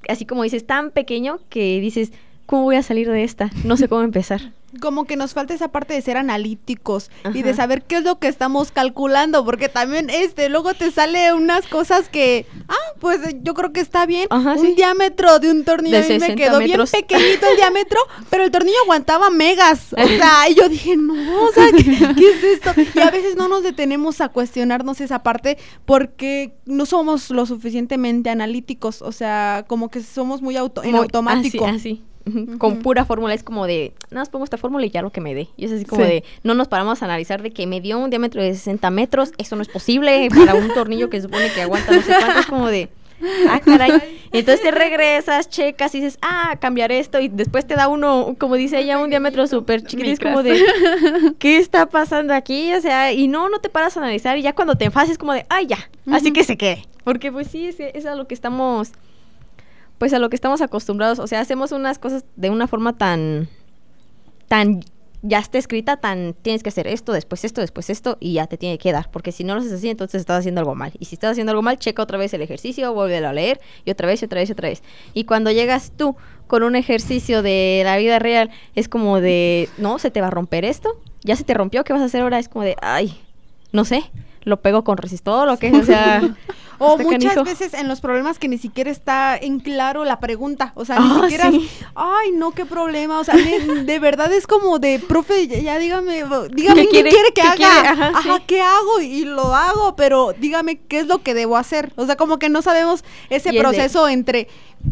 [0.08, 2.12] así como dices, tan pequeño que dices,
[2.45, 3.49] ¿cómo voy a salir de esta?
[3.63, 4.51] No sé cómo empezar.
[4.79, 8.19] Como que nos falta esa parte de ser analíticos y de saber qué es lo
[8.19, 13.53] que estamos calculando, porque también este luego te sale unas cosas que, ah, pues yo
[13.53, 14.27] creo que está bien.
[14.31, 18.51] un diámetro de un tornillo a mí me quedó bien pequeñito el diámetro, pero el
[18.51, 19.93] tornillo aguantaba megas.
[19.93, 21.65] O sea, y yo dije, no, o sea,
[22.15, 22.71] ¿qué, es esto?
[22.95, 28.29] Y a veces no nos detenemos a cuestionarnos esa parte porque no somos lo suficientemente
[28.29, 31.65] analíticos, o sea, como que somos muy auto en automático.
[31.65, 32.03] Así,
[32.57, 35.21] con pura fórmula es como de, nada más pongo esta fórmula y ya lo que
[35.21, 35.49] me dé.
[35.57, 38.10] Y es así como de, no nos paramos a analizar de que me dio un
[38.10, 41.91] diámetro de 60 metros, eso no es posible para un tornillo que supone que aguanta
[41.91, 42.89] no sé cuánto, es como de,
[43.49, 44.19] ah, caray.
[44.31, 47.19] entonces te regresas, checas y dices, ah, cambiar esto.
[47.19, 50.10] Y después te da uno, como dice ella, un diámetro súper chiquito.
[50.10, 50.63] Es como de,
[51.39, 52.73] ¿qué está pasando aquí?
[52.73, 54.38] O sea, y no, no te paras a analizar.
[54.38, 55.89] Y ya cuando te enfases, como de, ay, ya.
[56.12, 56.86] Así que se quede.
[57.03, 58.91] Porque pues sí, es, es a lo que estamos
[60.01, 63.47] pues a lo que estamos acostumbrados, o sea, hacemos unas cosas de una forma tan
[64.47, 64.79] tan
[65.21, 68.57] ya está escrita, tan tienes que hacer esto, después esto, después esto y ya te
[68.57, 70.91] tiene que dar, porque si no lo haces así, entonces estás haciendo algo mal.
[70.97, 73.91] Y si estás haciendo algo mal, checa otra vez el ejercicio, vuelve a leer y
[73.91, 74.81] otra vez y otra vez y otra vez.
[75.13, 76.15] Y cuando llegas tú
[76.47, 80.31] con un ejercicio de la vida real, es como de, no, se te va a
[80.31, 82.39] romper esto, ya se te rompió, ¿qué vas a hacer ahora?
[82.39, 83.21] Es como de, ay,
[83.71, 84.01] no sé,
[84.43, 86.36] lo pego con resistor o qué, o sea,
[86.80, 90.84] o muchas veces en los problemas que ni siquiera está en claro la pregunta, o
[90.84, 91.51] sea, ni ah, siquiera,
[91.95, 96.88] ay, no, qué problema, o sea, de, verdad es como de, profe, ya, dígame, dígame
[96.88, 101.21] qué, quiere, que haga, ajá, qué hago y lo hago, pero dígame qué es lo
[101.21, 104.47] que debo hacer, o sea, como que no sabemos ese proceso entre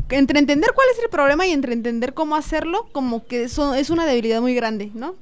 [0.09, 3.89] entre entender cuál es el problema y entre entender cómo hacerlo, como que eso es
[3.89, 5.15] una debilidad muy grande, ¿no?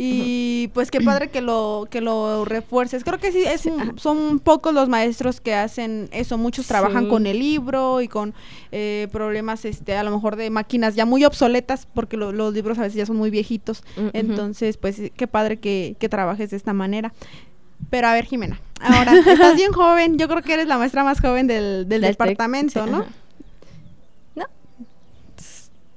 [0.00, 3.02] Y pues qué padre que lo que lo refuerces.
[3.02, 6.38] Creo que sí, es son pocos los maestros que hacen eso.
[6.38, 8.32] Muchos trabajan con el libro y con
[8.70, 12.82] eh, problemas, este, a lo mejor de máquinas ya muy obsoletas, porque los libros a
[12.82, 13.82] veces ya son muy viejitos.
[14.12, 17.12] Entonces, pues qué padre que, que trabajes de esta manera.
[17.90, 21.20] Pero a ver, Jimena, ahora, estás bien joven, yo creo que eres la maestra más
[21.20, 23.04] joven del, del, departamento, ¿no?
[24.36, 24.46] No.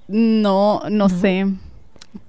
[0.07, 1.45] No, no sé.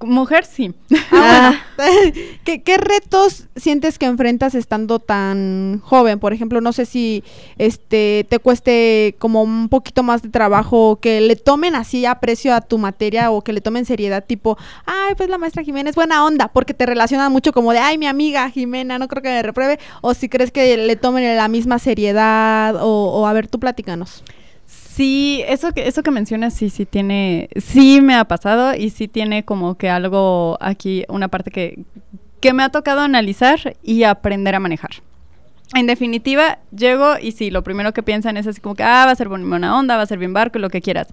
[0.01, 0.75] Mujer sí.
[1.11, 1.61] Ah,
[2.45, 6.21] ¿Qué, retos sientes que enfrentas estando tan joven?
[6.21, 7.25] Por ejemplo, no sé si
[7.59, 12.61] este te cueste como un poquito más de trabajo que le tomen así aprecio a
[12.61, 16.25] tu materia o que le tomen seriedad, tipo, ay, pues la maestra Jimena es buena
[16.25, 19.43] onda, porque te relacionan mucho como de, ay, mi amiga Jimena, no creo que me
[19.43, 23.59] repruebe, o si crees que le tomen la misma seriedad, o, o a ver, tú
[23.59, 24.23] platícanos.
[24.95, 29.09] Sí, eso que, eso que mencionas sí, sí tiene, sí me ha pasado y sí
[29.09, 31.79] tiene como que algo aquí, una parte que,
[32.41, 34.91] que me ha tocado analizar y aprender a manejar.
[35.75, 39.13] En definitiva, llego y sí, lo primero que piensan es así como que, ah, va
[39.13, 41.09] a ser buena onda, va a ser bien barco, lo que quieras.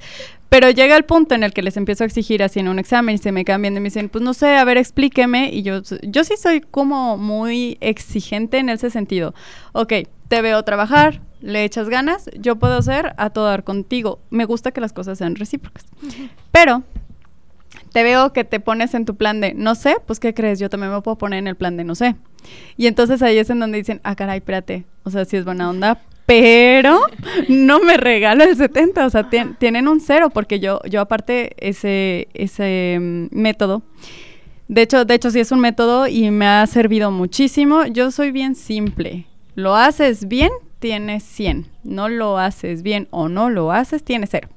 [0.50, 3.18] Pero llega el punto en el que les empiezo a exigir así un examen y
[3.18, 5.52] se me cambian y me dicen, pues no sé, a ver, explíqueme.
[5.54, 9.34] Y yo, yo sí soy como muy exigente en ese sentido.
[9.72, 9.94] Ok,
[10.28, 14.20] te veo trabajar, le echas ganas, yo puedo hacer a todo dar contigo.
[14.30, 15.86] Me gusta que las cosas sean recíprocas.
[16.52, 16.84] Pero
[17.92, 20.60] te veo que te pones en tu plan de no sé, pues ¿qué crees?
[20.60, 22.16] Yo también me puedo poner en el plan de no sé.
[22.78, 24.86] Y entonces ahí es en donde dicen, ah, caray, espérate.
[25.04, 27.02] O sea, sí es buena onda, pero
[27.50, 32.28] no me regalo el 70, o sea, tienen un cero, porque yo, yo aparte ese,
[32.34, 33.82] ese mm, método,
[34.70, 37.88] de hecho, de hecho sí es un método y me ha servido muchísimo.
[37.88, 39.26] Yo soy bien simple.
[39.56, 41.68] Lo haces bien, tienes 100.
[41.84, 44.50] No lo haces bien o no lo haces, tienes 0.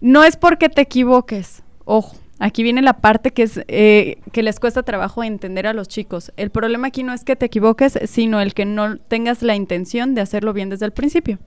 [0.00, 1.62] No es porque te equivoques.
[1.84, 5.88] Ojo, aquí viene la parte que es eh, que les cuesta trabajo entender a los
[5.88, 6.32] chicos.
[6.36, 10.14] El problema aquí no es que te equivoques, sino el que no tengas la intención
[10.14, 11.38] de hacerlo bien desde el principio.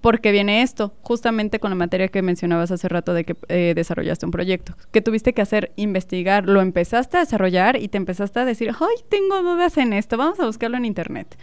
[0.00, 4.24] Porque viene esto, justamente con la materia que mencionabas hace rato de que eh, desarrollaste
[4.24, 8.44] un proyecto, que tuviste que hacer, investigar, lo empezaste a desarrollar y te empezaste a
[8.44, 11.36] decir, ay, tengo dudas en esto, vamos a buscarlo en internet.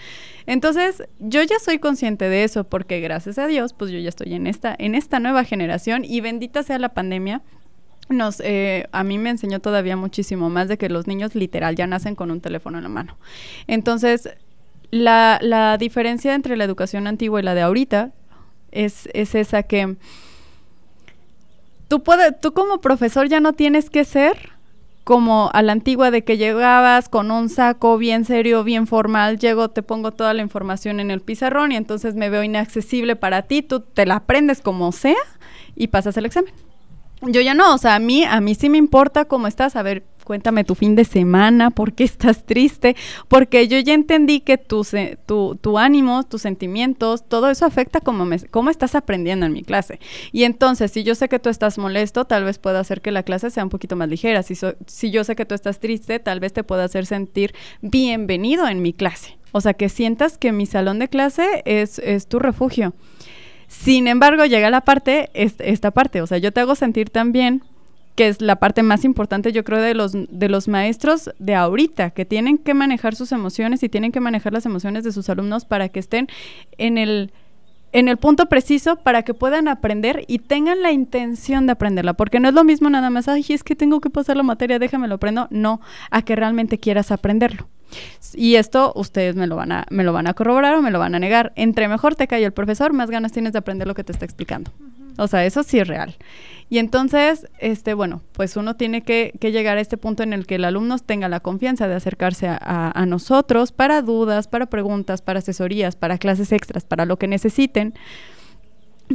[0.48, 4.34] Entonces, yo ya soy consciente de eso, porque gracias a Dios, pues yo ya estoy
[4.34, 7.44] en esta, en esta nueva generación y bendita sea la pandemia,
[8.10, 11.88] nos, eh, a mí me enseñó todavía muchísimo más de que los niños literal ya
[11.88, 13.18] nacen con un teléfono en la mano.
[13.68, 14.30] Entonces,
[14.90, 18.14] la, la diferencia entre la educación antigua y la de ahorita
[18.72, 19.96] es, es esa que
[21.88, 24.58] tú, puede, tú como profesor ya no tienes que ser
[25.04, 29.70] como a la antigua de que llegabas con un saco bien serio, bien formal, llego,
[29.70, 33.62] te pongo toda la información en el pizarrón y entonces me veo inaccesible para ti,
[33.62, 35.16] tú te la aprendes como sea
[35.78, 36.54] y pasas el examen.
[37.22, 39.82] Yo ya no, o sea, a mí, a mí sí me importa cómo estás, a
[39.82, 42.98] ver, cuéntame tu fin de semana, por qué estás triste,
[43.30, 44.86] porque yo ya entendí que tu,
[45.26, 49.64] tu, tu ánimo, tus sentimientos, todo eso afecta cómo, me, cómo estás aprendiendo en mi
[49.64, 50.02] clase.
[50.34, 53.24] Y entonces, si yo sé que tú estás molesto, tal vez pueda hacer que la
[53.24, 54.44] clase sea un poquito más ligera.
[54.44, 58.68] Si, si yo sé que tú estás triste, tal vez te pueda hacer sentir bienvenido
[58.68, 59.38] en mi clase.
[59.54, 62.94] O sea, que sientas que mi salón de clase es, es tu refugio.
[63.70, 67.64] Sin embargo, llega la parte, esta parte, o sea, yo te hago sentir también
[68.18, 72.10] que es la parte más importante, yo creo, de los, de los maestros de ahorita,
[72.10, 75.66] que tienen que manejar sus emociones y tienen que manejar las emociones de sus alumnos
[75.66, 76.28] para que estén
[76.80, 77.32] en el,
[77.92, 82.40] en el punto preciso para que puedan aprender y tengan la intención de aprenderla, porque
[82.40, 85.08] no es lo mismo nada más, ay, es que tengo que pasar la materia, déjame
[85.08, 87.68] lo aprendo, no, a que realmente quieras aprenderlo.
[88.34, 90.98] Y esto ustedes me lo van a me lo van a corroborar o me lo
[90.98, 91.54] van a negar.
[91.56, 94.26] Entre mejor te cae el profesor, más ganas tienes de aprender lo que te está
[94.26, 94.72] explicando.
[95.18, 96.16] O sea, eso sí es real.
[96.70, 100.56] Y entonces, este, bueno, pues uno tiene que, llegar a este punto en el que
[100.56, 105.96] el alumno tenga la confianza de acercarse a, nosotros para dudas, para preguntas, para asesorías,
[105.96, 107.94] para clases extras, para lo que necesiten,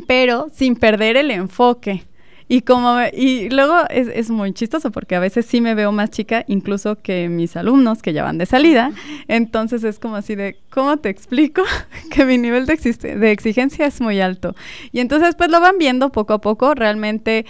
[0.06, 2.04] pero sin perder el enfoque.
[2.52, 6.10] Y como y luego es, es, muy chistoso porque a veces sí me veo más
[6.10, 8.92] chica incluso que mis alumnos que ya van de salida.
[9.26, 11.62] Entonces es como así de, ¿cómo te explico
[12.10, 14.54] que mi nivel de, de exigencia es muy alto?
[14.92, 16.74] Y entonces pues lo van viendo poco a poco.
[16.74, 17.46] Realmente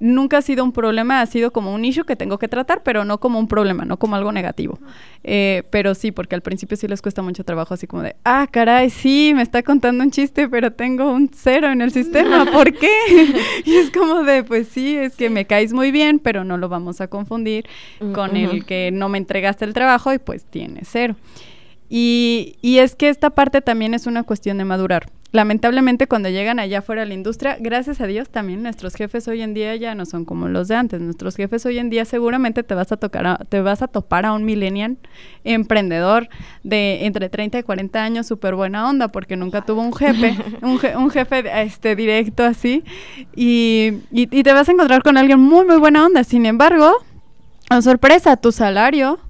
[0.00, 3.04] nunca ha sido un problema, ha sido como un issue que tengo que tratar, pero
[3.04, 4.78] no como un problema, no como algo negativo.
[5.24, 8.46] Eh, pero sí, porque al principio sí les cuesta mucho trabajo, así como de, ah,
[8.50, 12.72] caray, sí, me está contando un chiste, pero tengo un cero en el sistema, ¿por
[12.72, 12.90] qué?
[13.64, 16.68] y es como de, pues sí, es que me caes muy bien, pero no lo
[16.68, 17.66] vamos a confundir
[18.12, 21.16] con el que no me entregaste el trabajo y pues tiene cero.
[21.90, 26.58] Y, y es que esta parte también es una cuestión de madurar lamentablemente cuando llegan
[26.58, 29.94] allá fuera a la industria, gracias a Dios también nuestros jefes hoy en día ya
[29.94, 31.00] no son como los de antes.
[31.00, 34.32] Nuestros jefes hoy en día seguramente te vas a tocar te vas a topar a
[34.32, 34.96] un millennial
[35.44, 36.28] emprendedor
[36.62, 41.10] de entre 30 y 40 años súper buena onda porque nunca tuvo un jefe, un,
[41.10, 42.82] jefe este directo así
[43.34, 46.24] y, y, y te vas a encontrar con alguien muy muy buena onda.
[46.24, 46.92] Sin embargo,
[47.68, 49.20] a sorpresa, tu salario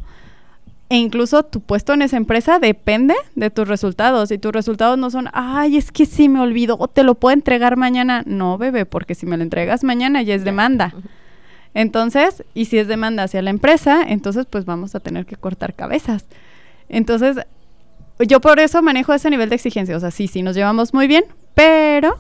[0.91, 4.33] e incluso tu puesto en esa empresa depende de tus resultados.
[4.33, 7.33] Y tus resultados no son, ay, es que sí me olvido, o te lo puedo
[7.33, 8.25] entregar mañana.
[8.27, 10.93] No, bebé, porque si me lo entregas mañana ya es demanda.
[11.75, 15.75] Entonces, y si es demanda hacia la empresa, entonces pues vamos a tener que cortar
[15.75, 16.27] cabezas.
[16.89, 17.37] Entonces,
[18.19, 19.97] yo por eso manejo ese nivel de exigencia.
[19.97, 21.23] O sea, sí, sí, nos llevamos muy bien,
[21.55, 22.19] pero,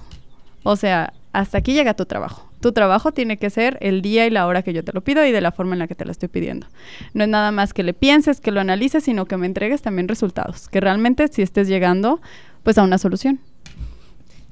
[0.62, 2.49] o sea, hasta aquí llega tu trabajo.
[2.60, 5.24] Tu trabajo tiene que ser el día y la hora que yo te lo pido
[5.24, 6.66] y de la forma en la que te lo estoy pidiendo.
[7.14, 10.08] No es nada más que le pienses, que lo analices, sino que me entregues también
[10.08, 12.20] resultados, que realmente si estés llegando
[12.62, 13.40] pues a una solución.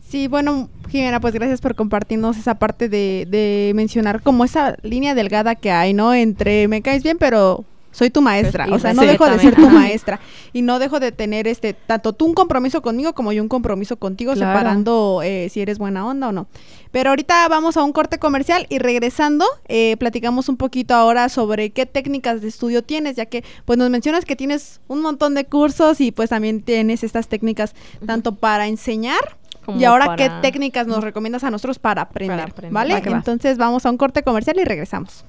[0.09, 5.15] Sí, bueno, Jimena, pues gracias por compartirnos esa parte de, de mencionar como esa línea
[5.15, 6.15] delgada que hay, ¿no?
[6.15, 9.57] Entre me caes bien, pero soy tu maestra, pues, o sea, no dejo de ser
[9.57, 10.21] tu maestra
[10.53, 13.97] y no dejo de tener este tanto tú un compromiso conmigo como yo un compromiso
[13.97, 16.47] contigo, separando eh, si eres buena onda o no.
[16.91, 21.71] Pero ahorita vamos a un corte comercial y regresando eh, platicamos un poquito ahora sobre
[21.71, 25.45] qué técnicas de estudio tienes, ya que pues nos mencionas que tienes un montón de
[25.45, 27.75] cursos y pues también tienes estas técnicas
[28.07, 29.39] tanto para enseñar
[29.77, 33.03] y ahora qué técnicas nos recomiendas a nosotros para aprender, ¿vale?
[33.05, 35.25] Entonces vamos a un corte comercial y regresamos.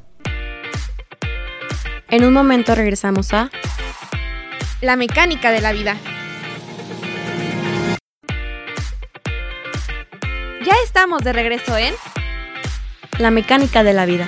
[2.10, 3.52] En un momento regresamos a
[4.82, 5.98] La mecánica de la vida.
[10.90, 11.94] Estamos de regreso en
[13.20, 14.28] La mecánica de la vida.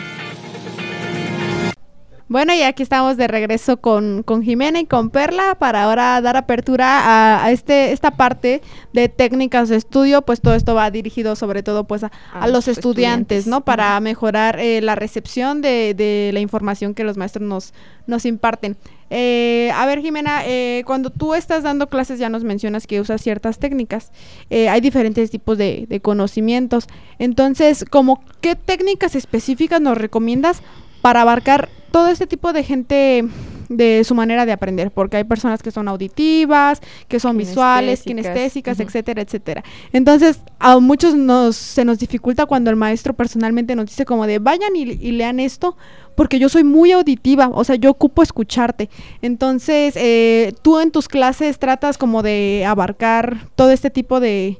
[2.28, 6.38] Bueno, y aquí estamos de regreso con, con Jimena y con Perla para ahora dar
[6.38, 8.62] apertura a, este esta parte
[8.94, 12.12] de técnicas de estudio, pues todo esto va dirigido sobre todo pues a,
[12.48, 13.66] los estudiantes, ¿no?
[13.66, 17.74] Para mejorar eh, la recepción de, de, la información que los maestros nos,
[18.06, 18.78] nos imparten.
[19.12, 23.22] Eh, a ver, Jimena, eh, cuando tú estás dando clases ya nos mencionas que usas
[23.22, 24.12] ciertas técnicas.
[24.50, 26.88] hay diferentes tipos de, de conocimientos.
[27.20, 30.64] Entonces, ¿como qué técnicas específicas nos recomiendas
[31.02, 33.26] para abarcar todo este tipo de gente
[33.72, 38.80] de su manera de aprender, porque hay personas que son auditivas, que son visuales, kinestésicas,
[38.80, 39.64] etcétera, etcétera.
[39.94, 44.40] Entonces, a muchos nos, se nos dificulta cuando el maestro personalmente nos dice como de
[44.40, 45.78] vayan y, lean esto,
[46.16, 48.90] porque yo soy muy auditiva, o sea, yo ocupo escucharte.
[49.22, 54.60] Entonces, eh, tú en tus clases tratas como de abarcar todo este tipo de,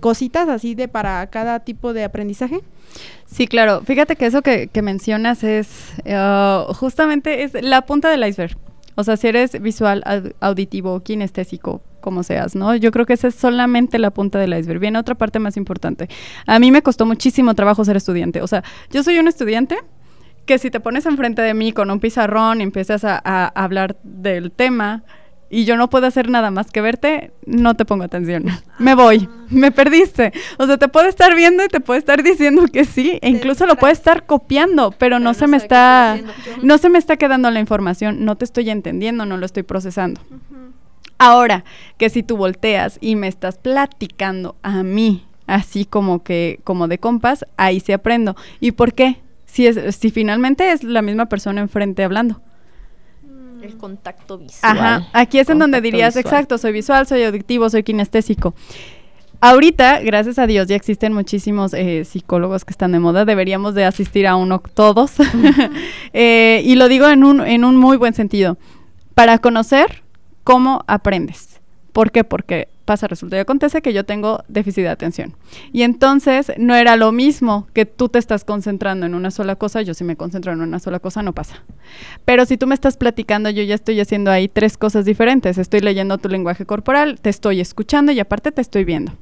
[0.00, 2.60] cositas así de para cada tipo de aprendizaje.
[3.26, 3.82] Sí, claro.
[3.84, 5.68] Fíjate que eso que, mencionas es
[6.04, 8.56] uh, justamente es la punta del iceberg.
[8.94, 10.04] O sea, si eres visual,
[10.40, 12.76] auditivo, kinestésico, como seas, ¿no?
[12.76, 14.80] Yo creo que esa es solamente la punta del iceberg.
[14.80, 16.08] Viene otra parte más importante.
[16.46, 18.42] A mí me costó muchísimo trabajo ser estudiante.
[18.42, 19.78] O sea, yo soy un estudiante
[20.46, 24.50] que si te pones enfrente de mí con un pizarrón y empiezas a hablar del
[24.52, 25.04] tema,
[25.54, 28.46] y yo no puedo hacer nada más que verte, no te pongo atención.
[28.78, 30.32] Me voy, me perdiste.
[30.56, 33.66] O sea, te puedo estar viendo y te puedo estar diciendo que sí, e incluso
[33.66, 36.18] lo puedo estar copiando, pero, no, se me está
[36.62, 40.22] no se me está quedando la información, no te estoy entendiendo, no lo estoy procesando.
[41.18, 41.64] Ahora,
[41.98, 46.96] que si tú volteas y me estás platicando a mí, así como que como de
[46.96, 48.36] compas, ahí sí aprendo.
[48.58, 49.20] ¿Y por qué?
[49.52, 52.40] Si es si finalmente es la misma persona enfrente hablando.
[53.60, 54.78] El contacto visual.
[54.78, 58.54] Ajá, aquí es en donde dirías, exacto, soy visual, soy auditivo, soy kinestésico.
[59.42, 63.26] Ahorita, gracias a Dios, ya existen muchísimos eh, psicólogos que están de moda.
[63.26, 65.12] Deberíamos de asistir a uno todos.
[66.14, 68.58] Eh, y lo digo en un, en un muy buen sentido.
[69.14, 70.02] Para conocer
[70.44, 71.60] cómo aprendes.
[71.92, 72.22] ¿Por qué?
[72.22, 75.34] Porque pasa, resulta y acontece que yo tengo déficit de atención.
[75.72, 79.82] Y entonces no era lo mismo que tú te estás concentrando en una sola cosa,
[79.82, 81.62] yo si me concentro en una sola cosa no pasa.
[82.24, 85.58] Pero si tú me estás platicando, yo ya estoy haciendo ahí tres cosas diferentes.
[85.58, 89.12] Estoy leyendo tu lenguaje corporal, te estoy escuchando y aparte te estoy viendo.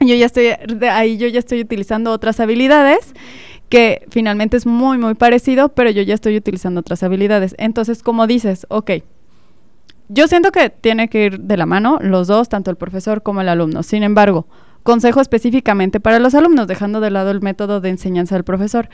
[0.00, 0.48] Yo ya estoy
[0.90, 3.14] ahí yo ya estoy utilizando otras habilidades
[3.70, 7.54] que finalmente es muy muy parecido, pero yo ya estoy utilizando otras habilidades.
[7.58, 8.90] Entonces, como dices, ok,
[10.08, 13.40] yo siento que tiene que ir de la mano los dos, tanto el profesor como
[13.40, 13.82] el alumno.
[13.82, 14.46] Sin embargo,
[14.82, 18.88] consejo específicamente para los alumnos, dejando de lado el método de enseñanza del profesor.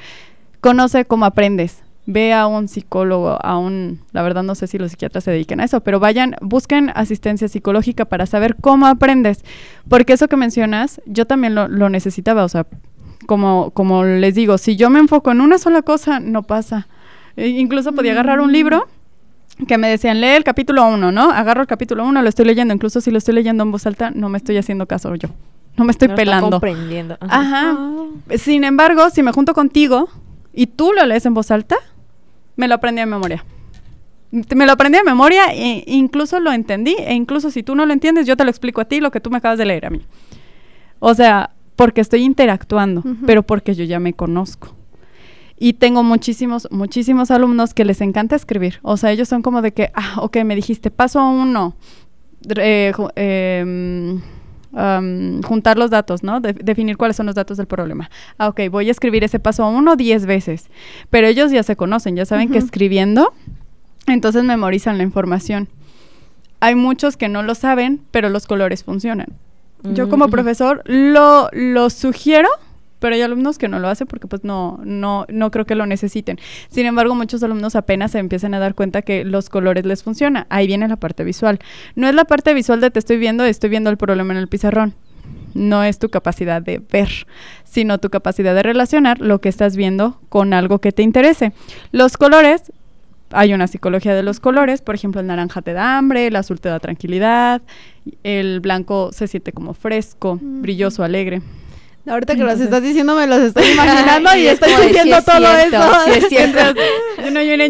[0.61, 1.83] Conoce cómo aprendes.
[2.05, 5.61] Ve a un psicólogo, a un, la verdad no sé si los psiquiatras se dediquen
[5.61, 9.45] a eso, pero vayan, busquen asistencia psicológica para saber cómo aprendes.
[9.89, 12.67] Porque eso que mencionas, yo también lo, necesitaba, o sea,
[13.27, 16.89] como, como les digo, si yo me enfoco en una sola cosa, no pasa.
[17.37, 18.89] E incluso podía agarrar un libro
[19.67, 21.31] que me decían, lee el capítulo 1, ¿no?
[21.31, 24.11] Agarro el capítulo 1, lo estoy leyendo, incluso si lo estoy leyendo en voz alta,
[24.11, 25.29] no me estoy haciendo caso yo.
[25.77, 26.51] No me estoy pelando.
[26.51, 27.17] comprendiendo.
[27.21, 27.77] Ajá.
[27.77, 28.07] Ah.
[28.37, 30.09] Sin embargo, si me junto contigo
[30.53, 31.77] y tú lo lees en voz alta,
[32.57, 33.45] me lo aprendí de memoria.
[34.31, 36.95] Me lo aprendí de memoria e incluso lo entendí.
[36.99, 39.21] E incluso si tú no lo entiendes, yo te lo explico a ti lo que
[39.21, 40.03] tú me acabas de leer a mí.
[40.99, 44.75] O sea, porque estoy interactuando, pero porque yo ya me conozco.
[45.65, 48.81] Y tengo muchísimos, muchísimos alumnos que les encanta escribir.
[48.83, 51.77] O sea, ellos son como de que, ah, ok, me dijiste, paso uno,
[52.57, 54.21] eh, em,
[55.43, 56.41] juntar los datos, ¿no?
[56.41, 58.11] definir cuáles son los datos del problema.
[58.39, 60.69] Ah, ok, voy a escribir ese paso uno diez veces.
[61.11, 63.33] Pero ellos ya se conocen, ya saben que escribiendo,
[64.09, 65.69] entonces memorizan la información.
[66.59, 69.29] Hay muchos que no lo saben, pero los colores funcionan.
[69.85, 72.49] Yo como profesor lo, lo sugiero
[73.03, 75.87] pero hay alumnos que no lo hacen porque pues no, no, no creo que lo
[75.87, 76.39] necesiten.
[76.71, 80.47] Sin embargo, muchos alumnos apenas se empiezan a dar cuenta que los colores les funciona.
[80.51, 81.59] Ahí viene la parte visual.
[81.97, 84.47] No es la parte visual de te estoy viendo, estoy viendo el problema en el
[84.47, 84.95] pizarrón.
[85.53, 87.27] No es tu capacidad de ver,
[87.65, 91.53] sino tu capacidad de relacionar lo que estás viendo con algo que te interese.
[91.91, 92.73] Los colores
[93.31, 96.61] hay una psicología de los colores, por ejemplo, el naranja te da hambre, el azul
[96.61, 97.63] te da tranquilidad,
[98.23, 101.43] el blanco se siente como fresco, brilloso, alegre.
[102.05, 105.81] Ahorita que los estás diciendo me los estoy imaginando y estoy sintiendo todo eso.
[106.07, 106.59] Sí es cierto.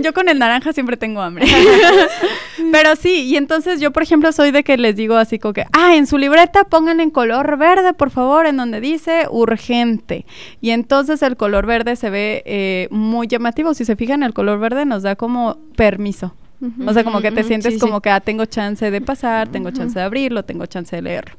[0.03, 1.47] yo con el naranja siempre tengo hambre.
[2.73, 5.65] Pero sí, y entonces yo, por ejemplo, soy de que les digo así como que,
[5.73, 10.25] ah, en su libreta pongan en color verde, por favor, en donde dice urgente.
[10.63, 13.75] Y entonces el color verde se ve eh, muy llamativo.
[13.75, 16.35] Si se fijan, el color verde nos da como permiso
[16.87, 18.03] O sea, como que te sientes sí, como sí.
[18.03, 21.35] que ah, tengo chance de pasar, tengo chance de abrirlo, tengo chance de leerlo.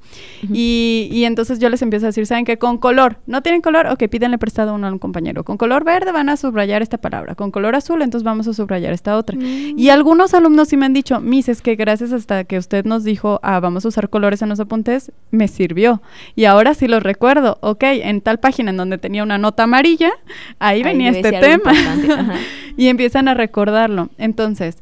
[0.52, 2.58] y, y entonces yo les empiezo a decir, ¿saben qué?
[2.58, 3.18] Con color.
[3.26, 3.88] ¿No tienen color?
[3.88, 5.44] Ok, pídenle prestado uno a un compañero.
[5.44, 7.36] Con color verde van a subrayar esta palabra.
[7.36, 9.38] Con color azul, entonces vamos a subrayar esta otra.
[9.40, 13.04] Y algunos alumnos sí me han dicho, Miss, es que gracias hasta que usted nos
[13.04, 16.02] dijo, ah, vamos a usar colores en los apuntes, me sirvió.
[16.36, 17.58] Y ahora sí lo recuerdo.
[17.62, 20.12] Ok, en tal página en donde tenía una nota amarilla,
[20.60, 21.74] ahí, Ahí venía este tema.
[22.78, 24.10] y empiezan a recordarlo.
[24.18, 24.78] Entonces,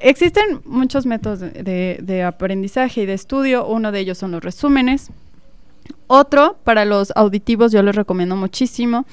[0.00, 3.66] existen muchos métodos de, de- de aprendizaje y de estudio.
[3.66, 5.10] Uno de ellos son los resúmenes.
[6.06, 9.06] Otro, para los auditivos, yo les recomiendo muchísimo.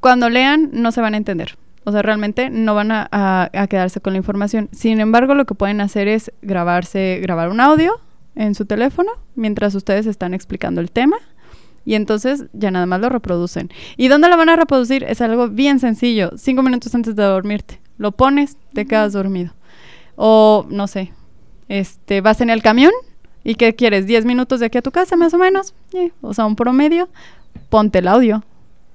[0.00, 1.56] Cuando lean, no se van a entender.
[1.84, 4.68] O sea, realmente no van a, a- a quedarse con la información.
[4.72, 8.00] Sin embargo, lo que pueden hacer es grabarse, grabar un audio
[8.34, 11.16] en su teléfono mientras ustedes están explicando el tema.
[11.84, 13.70] Y entonces ya nada más lo reproducen.
[13.96, 15.02] ¿Y dónde lo van a reproducir?
[15.02, 16.30] Es algo bien sencillo.
[16.36, 17.80] Cinco minutos antes de dormirte.
[17.98, 19.52] Lo pones, te quedas dormido.
[20.24, 21.12] O, no sé,
[21.66, 22.92] este, vas en el camión
[23.42, 24.06] y ¿qué quieres?
[24.06, 25.74] ¿10 minutos de aquí a tu casa más o menos?
[25.94, 27.08] Eh, o sea, un promedio.
[27.68, 28.44] Ponte el audio.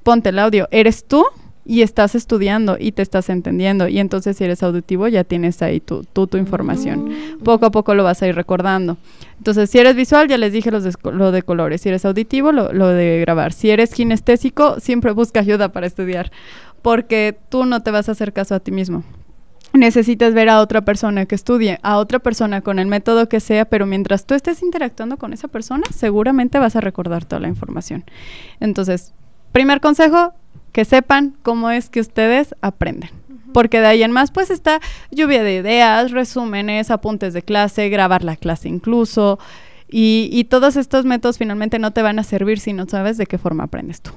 [0.04, 0.70] Ponte el audio.
[0.72, 1.26] Eres tú
[1.66, 3.90] y estás estudiando y te estás entendiendo.
[3.90, 7.14] Y entonces si eres auditivo ya tienes ahí tu, tu, tu información.
[7.44, 8.96] Poco a poco lo vas a ir recordando.
[9.38, 11.82] Entonces, si eres visual, ya les dije los de, lo de colores.
[11.82, 13.52] Si eres auditivo, lo, lo de grabar.
[13.52, 16.32] Si eres kinestésico, siempre busca ayuda para estudiar.
[16.82, 19.04] Porque tú no te vas a hacer caso a ti mismo.
[19.74, 23.66] Necesitas ver a otra persona que estudie, a otra persona con el método que sea,
[23.66, 28.06] pero mientras tú estés interactuando con esa persona, seguramente vas a recordar toda la información.
[28.60, 29.14] Entonces,
[29.52, 30.34] primer consejo,
[30.72, 33.10] que sepan cómo es que ustedes aprenden.
[33.54, 34.80] Porque de ahí en más, pues está
[35.12, 39.40] lluvia de ideas, resúmenes, apuntes de clase, grabar la clase incluso.
[39.90, 43.26] Y, y todos estos métodos finalmente no te van a servir si no sabes de
[43.26, 44.12] qué forma aprendes tú.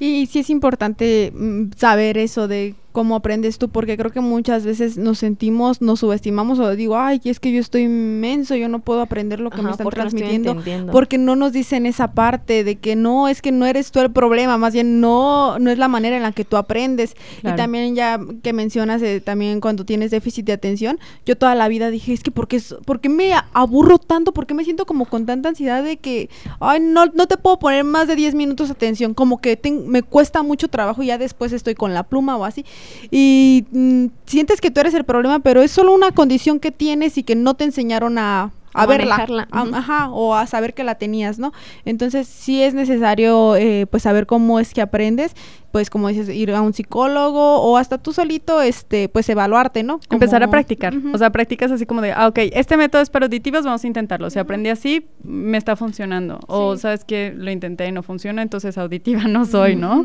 [0.00, 4.64] Y sí es importante mm, saber eso de cómo aprendes tú, porque creo que muchas
[4.64, 8.80] veces nos sentimos, nos subestimamos o digo, ay, es que yo estoy inmenso, yo no
[8.80, 10.90] puedo aprender lo que me Ajá, están porque no estoy transmitiendo.
[10.92, 14.10] porque no nos dicen esa parte de que no, es que no eres tú el
[14.10, 17.14] problema, más bien no, no es la manera en la que tú aprendes.
[17.40, 17.54] Claro.
[17.54, 21.68] Y también ya que mencionas eh, también cuando tienes déficit de atención, yo toda la
[21.68, 24.32] vida dije, es que ¿por qué, por qué me aburro tanto?
[24.32, 27.60] ¿Por qué me siento como con tanta ansiedad de que, ay, no, no te puedo
[27.60, 29.14] poner más de 10 minutos de atención?
[29.14, 32.44] Como que ten- me cuesta mucho trabajo y ya después estoy con la pluma o
[32.44, 32.64] así.
[33.10, 37.18] Y mm, sientes que tú eres el problema, pero es solo una condición que tienes
[37.18, 38.52] y que no te enseñaron a...
[38.74, 41.52] A verla, ajá, o a saber que la tenías, ¿no?
[41.84, 45.34] Entonces sí es necesario, eh, pues, saber cómo es que aprendes,
[45.78, 50.00] pues, como dices, ir a un psicólogo o hasta tú solito, este, pues, evaluarte, ¿no?
[50.10, 50.92] Empezar a practicar.
[51.14, 53.86] O sea, practicas así como de, ah, ok, este método es para auditivos, vamos a
[53.86, 54.28] intentarlo.
[54.28, 56.40] Si aprendí así, me está funcionando.
[56.48, 60.04] O sabes que lo intenté y no funciona, entonces auditiva no soy, ¿no?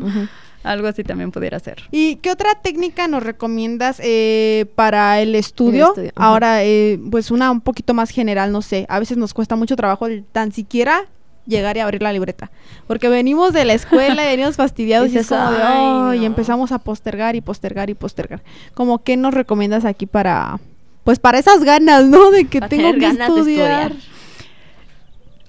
[0.62, 1.82] Algo así también pudiera ser.
[1.90, 5.88] ¿Y qué otra técnica nos recomiendas eh, para el estudio?
[5.88, 6.28] estudio, ajá.
[6.28, 8.86] Ahora, eh, pues una un poquito más general, no sé.
[8.88, 11.08] A veces nos cuesta mucho trabajo el tan siquiera
[11.46, 12.50] llegar y abrir la libreta.
[12.86, 15.76] Porque venimos de la escuela y venimos fastidiados y, es Dices, como de, "Ay,
[16.12, 16.26] "Ay", y no".
[16.26, 18.42] empezamos a postergar y postergar y postergar.
[18.74, 20.58] Como qué nos recomiendas aquí para,
[21.04, 22.30] pues para esas ganas, ¿no?
[22.30, 23.92] De que Para tengo que ganas de estudiar.
[23.92, 24.14] estudiar.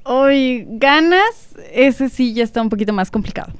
[0.03, 3.51] Hoy, ganas, ese sí ya está un poquito más complicado.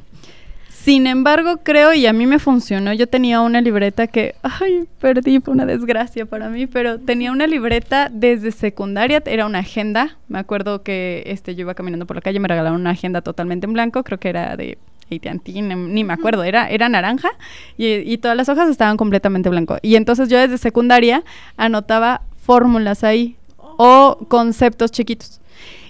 [0.86, 5.40] Sin embargo, creo, y a mí me funcionó, yo tenía una libreta que, ay, perdí,
[5.40, 10.38] fue una desgracia para mí, pero tenía una libreta desde secundaria, era una agenda, me
[10.38, 13.74] acuerdo que este, yo iba caminando por la calle, me regalaron una agenda totalmente en
[13.74, 14.78] blanco, creo que era de
[15.12, 17.32] AT&T, ni, ni me acuerdo, era, era naranja,
[17.80, 19.78] y, y todas las hojas estaban completamente blanco.
[19.82, 21.24] Y entonces yo desde secundaria
[21.58, 25.42] anotaba fórmulas ahí, o conceptos chiquitos.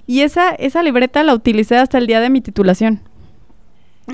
[0.07, 3.01] Y esa, esa libreta la utilicé hasta el día de mi titulación.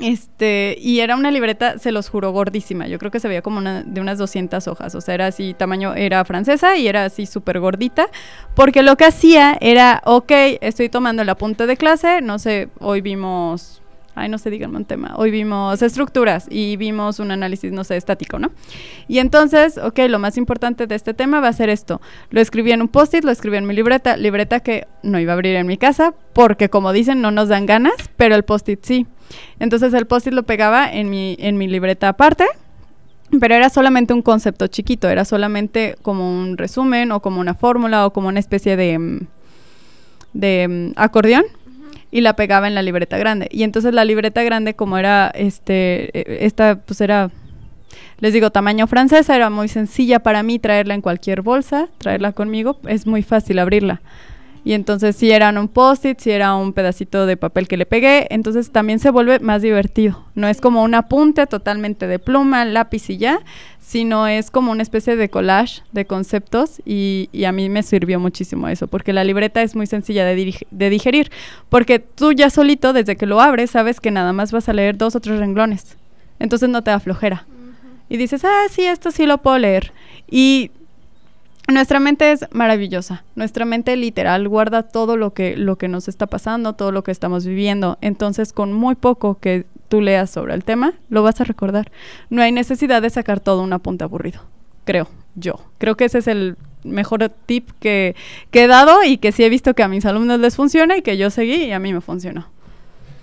[0.00, 2.86] Este, y era una libreta, se los juro, gordísima.
[2.86, 4.94] Yo creo que se veía como una, de unas 200 hojas.
[4.94, 8.08] O sea, era así, tamaño, era francesa y era así súper gordita.
[8.54, 13.02] Porque lo que hacía era, ok, estoy tomando el apunte de clase, no sé, hoy
[13.02, 13.81] vimos,
[14.14, 15.14] ay, no sé, díganme un tema.
[15.16, 18.50] Hoy vimos estructuras y vimos un análisis, no sé, estático, ¿no?
[19.08, 22.00] Y entonces, ok, lo más importante de este tema va a ser esto.
[22.30, 25.34] Lo escribí en un post-it, lo escribí en mi libreta, libreta que no iba a
[25.34, 29.06] abrir en mi casa, porque como dicen, no nos dan ganas, pero el post-it sí.
[29.58, 32.46] Entonces el post-it lo pegaba en mi, en mi libreta aparte,
[33.40, 38.06] pero era solamente un concepto chiquito, era solamente como un resumen o como una fórmula
[38.06, 39.20] o como una especie de, mm,
[40.34, 41.44] de mm, acordeón
[42.12, 43.48] y la pegaba en la libreta grande.
[43.50, 47.30] Y entonces la libreta grande, como era, este, eh, esta, pues era,
[48.20, 52.78] les digo, tamaño francesa, era muy sencilla para mí traerla en cualquier bolsa, traerla conmigo,
[52.86, 54.02] es muy fácil abrirla.
[54.64, 58.26] Y entonces si eran un post-it, si era un pedacito de papel que le pegué,
[58.30, 60.24] entonces también se vuelve más divertido.
[60.34, 63.40] No es como un apunte totalmente de pluma, lápiz y ya,
[63.80, 68.20] sino es como una especie de collage de conceptos y, y a mí me sirvió
[68.20, 71.30] muchísimo eso, porque la libreta es muy sencilla de, de digerir,
[71.68, 74.96] porque tú ya solito, desde que lo abres, sabes que nada más vas a leer
[74.96, 75.96] dos o tres renglones,
[76.38, 77.46] entonces no te da flojera.
[78.08, 79.92] Y dices, ah, sí, esto sí lo puedo leer.
[80.30, 80.70] Y
[81.72, 83.24] nuestra mente es maravillosa.
[83.34, 87.10] Nuestra mente literal guarda todo lo que, lo que nos está pasando, todo lo que
[87.10, 87.98] estamos viviendo.
[88.00, 91.90] Entonces, con muy poco que tú leas sobre el tema, lo vas a recordar.
[92.30, 94.40] No hay necesidad de sacar todo un apunte aburrido.
[94.84, 95.54] Creo, yo.
[95.78, 98.16] Creo que ese es el mejor tip que,
[98.50, 101.02] que he dado y que sí he visto que a mis alumnos les funciona y
[101.02, 102.51] que yo seguí y a mí me funcionó.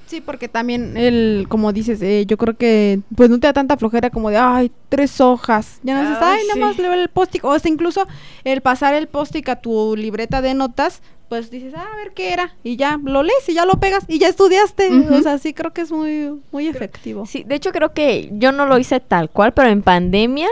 [0.10, 3.78] Sí, porque también el, como dices, eh, yo creo que pues no te da tanta
[3.78, 5.80] flojera como de, ay, tres hojas.
[5.84, 8.08] Ya no dices, ay, nada más leo el post O hasta incluso
[8.44, 12.34] el pasar el post a tu libreta de notas, pues dices, ah, a ver qué
[12.34, 12.56] era.
[12.64, 14.90] Y ya lo lees y ya lo pegas y ya estudiaste.
[15.12, 17.28] O sea, sí creo que es muy, muy efectivo.
[17.28, 20.48] Sí, de hecho creo que yo no lo hice tal cual, pero en pandemia,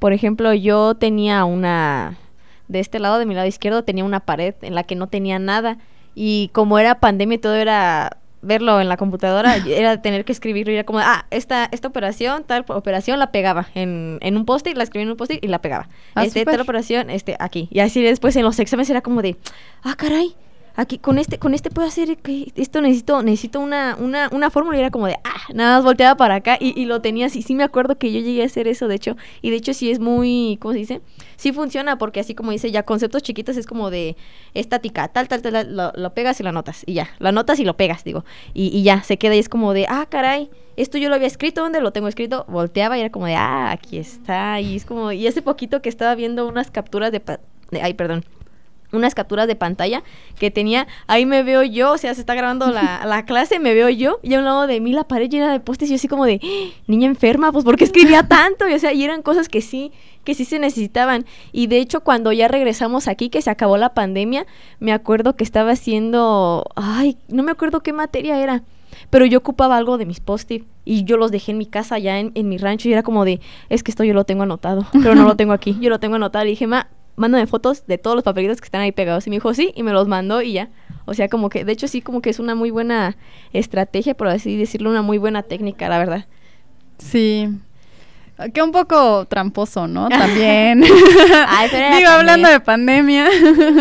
[0.00, 2.18] por ejemplo, yo tenía una,
[2.66, 5.38] de este lado de mi lado izquierdo tenía una pared en la que no tenía
[5.38, 5.78] nada.
[6.16, 10.72] Y como era pandemia y todo era verlo en la computadora era tener que escribirlo
[10.72, 14.76] y era como, ah, esta, esta operación, tal operación la pegaba en, en un post-it,
[14.76, 15.88] la escribía en un post-it y la pegaba.
[16.14, 17.68] Ah, este, tal operación, este, aquí.
[17.70, 19.36] Y así después en los exámenes era como de,
[19.82, 20.34] ah, caray,
[20.76, 22.18] aquí con este con este puedo hacer
[22.56, 24.76] esto necesito necesito una, una, una fórmula.
[24.76, 27.42] Y era como de ah nada más volteaba para acá y, y, lo tenía así.
[27.42, 29.16] Sí me acuerdo que yo llegué a hacer eso de hecho.
[29.42, 31.00] Y de hecho sí es muy cómo se dice
[31.36, 34.16] sí funciona porque así como dice ya conceptos chiquitos es como de
[34.54, 37.76] estática tal tal tal, lo, pegas y lo anotas y ya lo anotas y lo
[37.76, 38.24] pegas digo.
[38.54, 41.26] Y, y ya se queda y es como de ah caray esto yo lo había
[41.26, 42.46] escrito, ¿dónde lo tengo escrito?
[42.48, 44.60] Volteaba y era como de, ah, aquí está.
[44.60, 47.20] Y es como, y hace poquito que estaba viendo unas capturas de,
[47.70, 48.24] de ay, perdón,
[48.92, 50.02] unas capturas de pantalla
[50.38, 53.74] que tenía, ahí me veo yo, o sea, se está grabando la, la clase, me
[53.74, 55.96] veo yo, y a un lado de mí la pared llena de postes, y yo
[55.96, 56.80] así como de, ¡Ah!
[56.86, 59.92] niña enferma, pues porque escribía tanto, y o sea, y eran cosas que sí,
[60.24, 63.94] que sí se necesitaban, y de hecho cuando ya regresamos aquí, que se acabó la
[63.94, 64.46] pandemia,
[64.78, 68.62] me acuerdo que estaba haciendo, ay, no me acuerdo qué materia era,
[69.08, 72.18] pero yo ocupaba algo de mis post-it y yo los dejé en mi casa allá
[72.18, 74.86] en, en, mi rancho y era como de, es que esto yo lo tengo anotado,
[74.92, 76.88] pero no lo tengo aquí, yo lo tengo anotado y dije, ma,
[77.20, 79.26] mándame fotos de todos los papelitos que están ahí pegados.
[79.26, 80.70] Y me dijo, sí, y me los mandó y ya.
[81.04, 83.16] O sea, como que, de hecho, sí, como que es una muy buena
[83.52, 86.26] estrategia, por así decirlo, una muy buena técnica, la verdad.
[86.98, 87.48] Sí,
[88.52, 90.08] que un poco tramposo, ¿no?
[90.10, 90.84] También.
[91.48, 93.28] Ay, pero Digo, hablando de pandemia.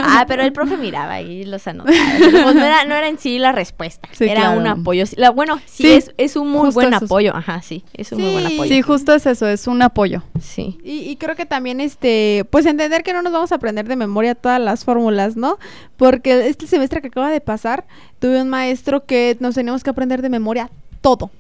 [0.04, 1.98] Ah, pero el profe miraba ahí los anotaba.
[2.20, 5.06] Pues no, era, no era en sí la respuesta, era un apoyo.
[5.16, 7.36] La, bueno, sí, es, es, un muy buen apoyo.
[7.36, 8.64] Ajá, sí, es un muy buen apoyo.
[8.64, 10.24] Sí, justo es eso, es un apoyo.
[10.42, 10.78] Sí.
[10.84, 13.96] Y, y creo que también, este, pues entender que no nos vamos a aprender de
[13.96, 15.58] memoria todas las fórmulas, ¿no?
[15.98, 17.86] Porque este semestre que acaba de pasar,
[18.20, 20.70] tuve un maestro que nos teníamos que aprender de memoria
[21.02, 21.32] todo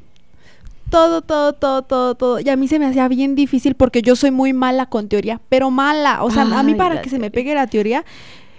[0.89, 2.39] todo, todo, todo, todo, todo.
[2.39, 5.39] Y a mí se me hacía bien difícil porque yo soy muy mala con teoría,
[5.49, 6.23] pero mala.
[6.23, 8.05] O sea, a mí para que se me pegue la teoría,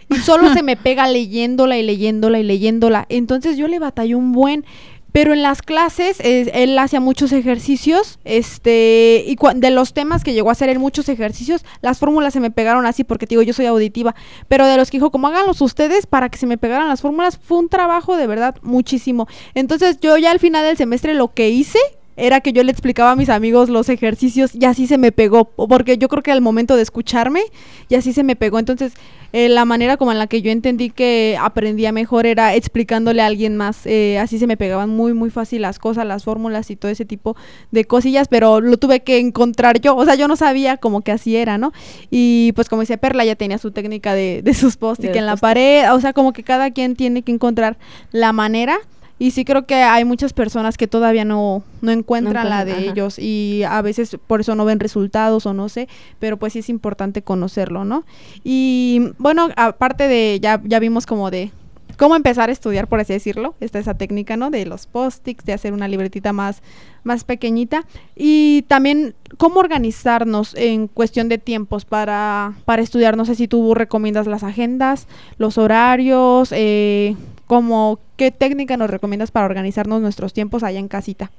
[0.08, 3.06] y solo se me pega leyéndola y leyéndola y leyéndola.
[3.08, 4.64] Entonces yo le batallé un buen.
[5.12, 10.50] Pero en las clases él hacía muchos ejercicios, este, y de los temas que llegó
[10.50, 13.66] a hacer él muchos ejercicios, las fórmulas se me pegaron así porque digo, yo soy
[13.66, 14.14] auditiva,
[14.46, 17.40] pero de los que dijo, como háganlos ustedes para que se me pegaran las fórmulas,
[17.42, 19.26] fue un trabajo de verdad muchísimo.
[19.54, 21.80] Entonces yo ya al final del semestre lo que hice
[22.20, 25.46] era que yo le explicaba a mis amigos los ejercicios y así se me pegó,
[25.46, 27.40] porque yo creo que al momento de escucharme
[27.88, 28.58] y así se me pegó.
[28.58, 28.92] Entonces,
[29.32, 33.26] eh, la manera como en la que yo entendí que aprendía mejor era explicándole a
[33.26, 36.76] alguien más, eh, así se me pegaban muy, muy fácil las cosas, las fórmulas y
[36.76, 37.36] todo ese tipo
[37.70, 41.12] de cosillas, pero lo tuve que encontrar yo, o sea, yo no sabía como que
[41.12, 41.72] así era, ¿no?
[42.10, 45.36] Y pues como decía Perla, ya tenía su técnica de, de sus post en la
[45.36, 47.78] pared, o sea, como que cada quien tiene que encontrar
[48.10, 48.78] la manera
[49.20, 53.18] y sí creo que hay muchas personas que todavía no, no encuentran la de ellos
[53.18, 56.70] y a veces por eso no ven resultados o no sé, pero pues sí es
[56.70, 58.04] importante conocerlo, ¿no?
[58.42, 61.52] Y bueno, aparte de, ya, ya vimos como de
[61.98, 64.50] cómo empezar a estudiar, por así decirlo, está esa técnica, ¿no?
[64.50, 66.62] De los post-its, de hacer una libretita más,
[67.04, 67.84] más pequeñita
[68.16, 73.18] y también cómo organizarnos en cuestión de tiempos para, para estudiar.
[73.18, 77.16] No sé si tú recomiendas las agendas, los horarios, eh,
[77.50, 81.32] como qué técnica nos recomiendas para organizarnos nuestros tiempos allá en casita.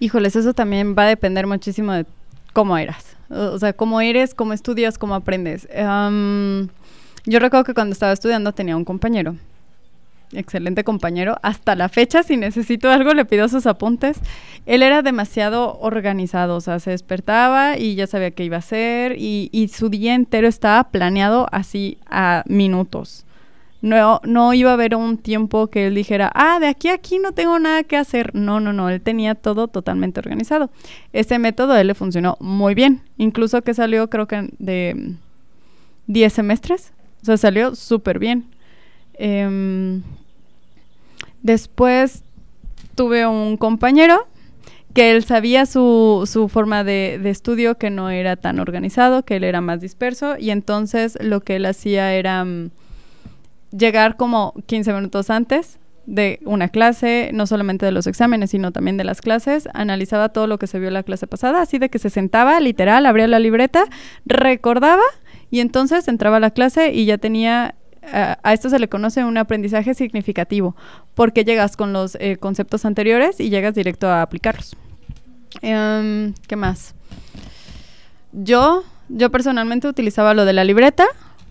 [0.00, 2.06] Híjoles, eso también va a depender muchísimo de
[2.54, 3.14] cómo eras.
[3.28, 5.68] O sea, cómo eres, cómo estudias, cómo aprendes.
[7.26, 9.36] yo recuerdo que cuando estaba estudiando tenía un compañero,
[10.32, 11.36] excelente compañero.
[11.42, 14.20] Hasta la fecha, si necesito algo, le pido sus apuntes.
[14.64, 19.16] Él era demasiado organizado, o sea, se despertaba y ya sabía qué iba a hacer
[19.18, 23.26] y, y su día entero estaba planeado así a minutos
[23.84, 27.18] No, no iba a haber un tiempo que él dijera, ah, de aquí a aquí
[27.18, 28.34] no tengo nada que hacer.
[28.34, 30.70] No, no, no, él tenía todo totalmente organizado.
[31.12, 33.02] Ese método a él le funcionó muy bien.
[33.18, 35.16] Incluso que salió creo que de
[36.06, 36.94] 10 semestres.
[37.20, 38.46] O sea, salió súper bien.
[39.12, 40.02] Em,
[41.42, 42.24] después
[42.94, 44.26] tuve un compañero
[44.94, 49.36] que él sabía su, su forma de, de, estudio, que no era tan organizado, que
[49.36, 52.70] él era más disperso, y entonces lo que él hacía era um,
[53.76, 58.96] llegar como 15 minutos antes de una clase, no solamente de los exámenes, sino también
[58.96, 61.88] de las clases, analizaba todo lo que se vio en la clase pasada, así de
[61.88, 63.84] que se sentaba, literal, abría la libreta,
[64.26, 65.02] recordaba,
[65.50, 67.74] y entonces entraba a la clase y ya tenía
[68.12, 70.76] a esto se le conoce un aprendizaje significativo,
[71.14, 74.76] porque llegas con los eh, conceptos anteriores y llegas directo a aplicarlos.
[75.62, 76.94] Um, ¿Qué más?
[78.32, 81.06] Yo, yo personalmente utilizaba lo de la libreta,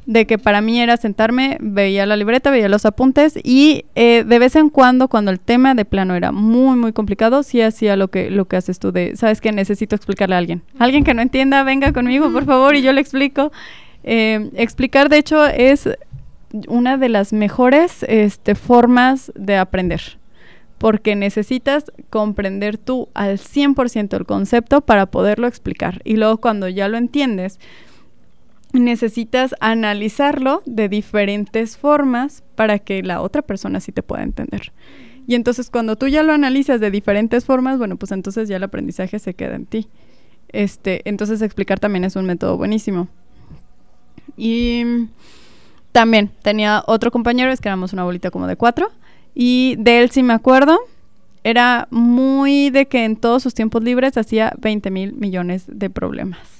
[0.05, 4.39] de que para mí era sentarme, veía la libreta, veía los apuntes y eh, de
[4.39, 8.09] vez en cuando, cuando el tema de plano era muy, muy complicado, sí hacía lo
[8.09, 10.61] que, lo que haces tú de, sabes que necesito explicarle a alguien.
[10.79, 13.51] Alguien que no entienda, venga conmigo, por favor, y yo le explico.
[14.03, 15.89] Eh, explicar, de hecho, es
[16.67, 20.01] una de las mejores este, formas de aprender
[20.77, 26.01] porque necesitas comprender tú al 100% el concepto para poderlo explicar.
[26.03, 27.57] Y luego cuando ya lo entiendes,
[28.79, 34.71] necesitas analizarlo de diferentes formas para que la otra persona sí te pueda entender.
[35.27, 38.63] Y entonces cuando tú ya lo analizas de diferentes formas, bueno, pues entonces ya el
[38.63, 39.87] aprendizaje se queda en ti.
[40.49, 43.07] Este, entonces explicar también es un método buenísimo.
[44.35, 44.83] Y
[45.91, 48.91] también tenía otro compañero, es que éramos una bolita como de cuatro,
[49.35, 50.79] y de él sí me acuerdo.
[51.43, 56.52] Era muy de que en todos sus tiempos libres hacía 20 mil millones de problemas.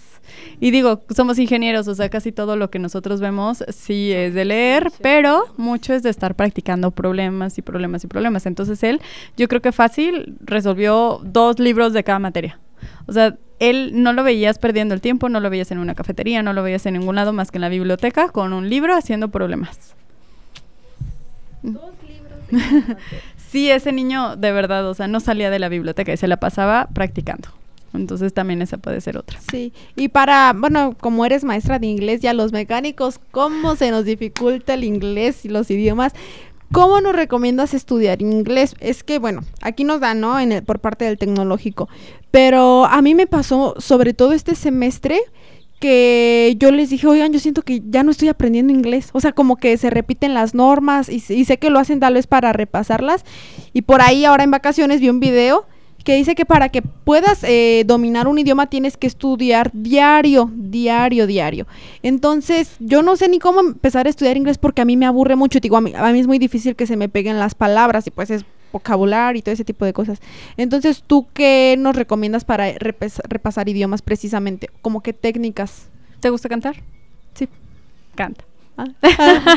[0.63, 4.45] Y digo, somos ingenieros, o sea, casi todo lo que nosotros vemos sí es de
[4.45, 8.45] leer, pero mucho es de estar practicando problemas y problemas y problemas.
[8.45, 9.01] Entonces él,
[9.35, 12.61] yo creo que fácil, resolvió dos libros de cada materia.
[13.07, 16.41] O sea, él no lo veías perdiendo el tiempo, no lo veías en una cafetería,
[16.43, 19.27] no lo veías en ningún lado más que en la biblioteca con un libro haciendo
[19.27, 19.95] problemas.
[21.61, 21.91] Dos
[23.35, 26.37] sí, ese niño de verdad, o sea, no salía de la biblioteca y se la
[26.37, 27.49] pasaba practicando.
[27.93, 29.39] Entonces también esa puede ser otra.
[29.51, 34.05] Sí, y para, bueno, como eres maestra de inglés, ya los mecánicos, ¿cómo se nos
[34.05, 36.13] dificulta el inglés y los idiomas?
[36.71, 38.75] ¿Cómo nos recomiendas estudiar inglés?
[38.79, 40.39] Es que, bueno, aquí nos dan, ¿no?
[40.39, 41.87] En el, por parte del tecnológico.
[42.31, 45.19] Pero a mí me pasó, sobre todo este semestre,
[45.79, 49.09] que yo les dije, oigan, yo siento que ya no estoy aprendiendo inglés.
[49.13, 52.15] O sea, como que se repiten las normas y, y, sé que lo hacen tal
[52.15, 53.23] vez para repasarlas.
[53.71, 55.67] Y por ahí ahora en vacaciones vi un video
[56.03, 61.27] que dice que para que puedas eh, dominar un idioma tienes que estudiar diario, diario,
[61.27, 61.65] diario.
[62.01, 65.35] Entonces, yo no sé ni cómo empezar a estudiar inglés porque a mí me aburre
[65.35, 65.59] mucho.
[65.59, 68.11] Digo, a mí, a mí es muy difícil que se me peguen las palabras y
[68.11, 70.19] pues es vocabulario y todo ese tipo de cosas.
[70.57, 74.69] Entonces, ¿tú qué nos recomiendas para repasar idiomas precisamente?
[74.81, 75.87] ¿Como qué técnicas?
[76.19, 76.75] ¿Te gusta cantar?
[77.33, 77.47] Sí.
[78.15, 78.43] Canta.
[78.75, 78.85] Ah,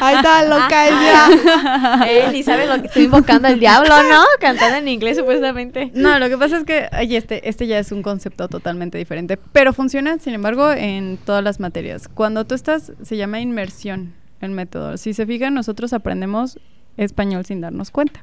[0.02, 2.06] ahí está, loca ya.
[2.08, 4.22] Él sabe lo que estoy invocando al diablo, ¿no?
[4.40, 5.90] Cantando en inglés, supuestamente.
[5.94, 9.38] No, lo que pasa es que ay, este, este ya es un concepto totalmente diferente,
[9.52, 12.08] pero funciona, sin embargo, en todas las materias.
[12.08, 14.96] Cuando tú estás, se llama inmersión el método.
[14.98, 16.58] Si se fijan, nosotros aprendemos
[16.96, 18.22] español sin darnos cuenta.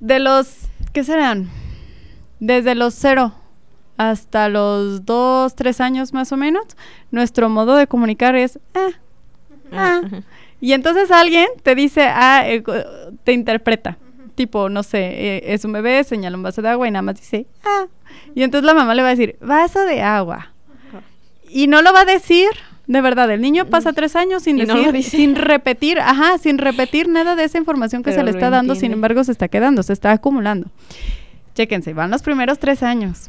[0.00, 1.48] De los, ¿qué serán?
[2.40, 3.34] Desde los cero
[3.96, 6.64] hasta los dos, tres años más o menos,
[7.10, 8.92] nuestro modo de comunicar es, ah,
[9.72, 10.02] ah.
[10.60, 12.62] Y entonces alguien te dice, ah, eh,
[13.24, 13.96] te interpreta.
[14.34, 17.16] Tipo, no sé, eh, es un bebé, señala un vaso de agua y nada más
[17.16, 17.86] dice, ah.
[18.34, 20.52] Y entonces la mamá le va a decir, vaso de agua.
[21.48, 22.50] Y no lo va a decir
[22.90, 27.36] de verdad, el niño pasa tres años sin decir, sin repetir, ajá, sin repetir nada
[27.36, 30.10] de esa información que se le está dando, sin embargo se está quedando, se está
[30.10, 30.72] acumulando.
[31.54, 33.28] Chéquense, van los primeros tres años.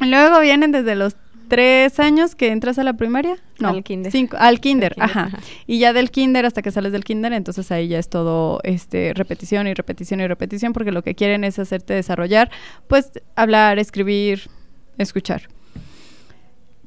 [0.00, 1.14] Luego vienen desde los
[1.50, 3.36] tres años que entras a la primaria.
[3.58, 4.10] No, al kinder.
[4.10, 5.30] Cinco, al kinder, ajá.
[5.66, 9.12] Y ya del kinder hasta que sales del kinder, entonces ahí ya es todo este
[9.12, 12.50] repetición y repetición y repetición, porque lo que quieren es hacerte desarrollar,
[12.88, 14.48] pues hablar, escribir,
[14.96, 15.42] escuchar.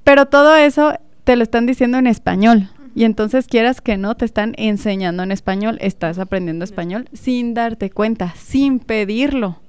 [0.04, 2.70] Pero todo eso te lo están diciendo en español.
[2.96, 7.90] Y entonces quieras que no, te están enseñando en español, estás aprendiendo español sin darte
[7.90, 9.63] cuenta, sin pedirlo.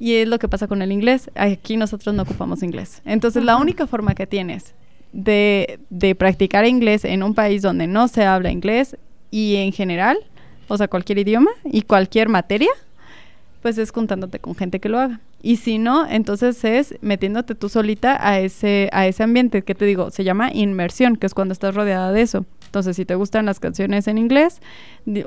[0.00, 1.30] Y es lo que pasa con el inglés.
[1.36, 3.02] Aquí nosotros no ocupamos inglés.
[3.04, 4.74] Entonces la única forma que tienes
[5.12, 8.96] de, de practicar inglés en un país donde no se habla inglés
[9.30, 10.18] y en general,
[10.66, 12.70] o sea, cualquier idioma y cualquier materia,
[13.62, 15.20] pues es juntándote con gente que lo haga.
[15.42, 19.84] Y si no, entonces es metiéndote tú solita a ese, a ese ambiente que te
[19.84, 22.44] digo, se llama inmersión, que es cuando estás rodeada de eso.
[22.70, 24.60] Entonces, si te gustan las canciones en inglés,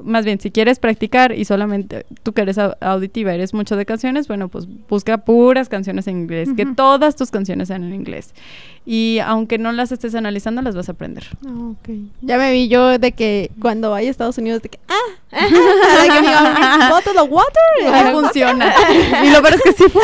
[0.03, 4.29] más bien, si quieres practicar y solamente tú que eres auditiva, eres mucho de canciones,
[4.29, 8.33] bueno, pues busca puras canciones en inglés, que todas tus canciones sean en inglés.
[8.85, 11.25] Y aunque no las estés analizando, las vas a aprender.
[11.45, 11.73] Ah,
[12.21, 15.13] ya me vi yo de que cuando vaya a Estados Unidos, de que, ah,
[16.89, 18.11] bottle of water.
[18.13, 18.73] funciona.
[19.23, 20.02] y lo peor es que sí funciona.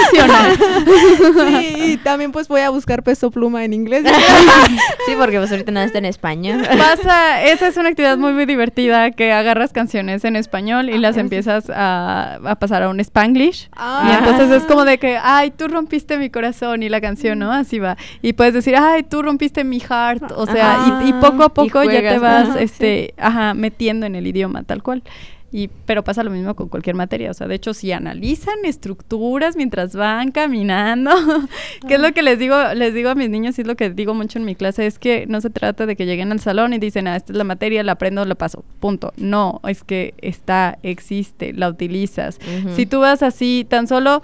[1.48, 4.04] Sí, y también pues voy a buscar peso pluma en inglés.
[5.06, 6.62] sí, porque pues ahorita nada está en español.
[6.78, 11.18] Pasa, esa es una actividad muy, muy divertida que agarras canciones en español y las
[11.18, 13.66] empiezas a, pasar a un spanglish.
[13.66, 14.18] Y ah.
[14.20, 17.52] entonces es como de que, ay, tú rompiste mi corazón y la canción, ¿no?
[17.52, 17.98] Así va.
[18.22, 22.02] Y puedes decir, ay, tú rompiste mi heart, o sea, y, poco a poco ya
[22.02, 25.04] te vas, este, ajá, metiendo en el idioma, tal cual.
[25.52, 27.32] Y, pero pasa lo mismo con cualquier materia.
[27.32, 31.12] O sea, de hecho, si analizan estructuras mientras van caminando,
[31.88, 33.90] que es lo que les digo, les digo a mis niños, y es lo que
[33.90, 36.74] digo mucho en mi clase, es que no se trata de que lleguen al salón
[36.74, 38.64] y dicen, ah, esta es la materia, la aprendo, la paso.
[38.80, 39.14] Punto.
[39.18, 42.40] No, es que está, existe, la utilizas.
[42.76, 44.22] Si tú vas así, tan solo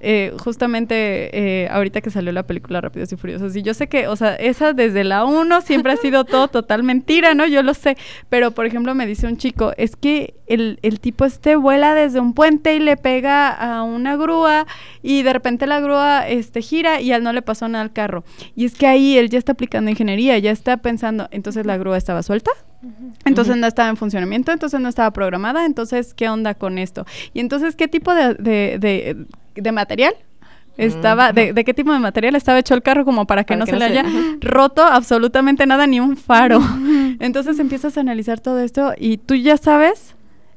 [0.00, 4.08] eh, justamente eh, ahorita que salió la película Rápidos y Furiosos, y yo sé que,
[4.08, 7.46] o sea, esa desde la 1 siempre ha sido todo total mentira, ¿no?
[7.46, 7.96] Yo lo sé,
[8.28, 12.18] pero por ejemplo me dice un chico, es que el, el tipo este vuela desde
[12.18, 14.66] un puente y le pega a una grúa
[15.02, 17.92] y de repente la grúa este, gira y a él no le pasó nada al
[17.92, 18.24] carro.
[18.56, 21.96] Y es que ahí él ya está aplicando ingeniería, ya está pensando, entonces la grúa
[21.96, 22.50] estaba suelta.
[23.26, 27.04] Entonces no estaba en funcionamiento, entonces no estaba programada, entonces ¿qué onda con esto?
[27.34, 29.26] Y entonces ¿qué tipo de, de de
[29.72, 30.14] material
[30.76, 33.76] estaba, de, qué tipo de material estaba hecho el carro como para que no se
[33.76, 34.04] le haya
[34.40, 36.60] roto absolutamente nada, ni un faro.
[37.20, 40.14] Entonces empiezas a analizar todo esto y tú ya sabes,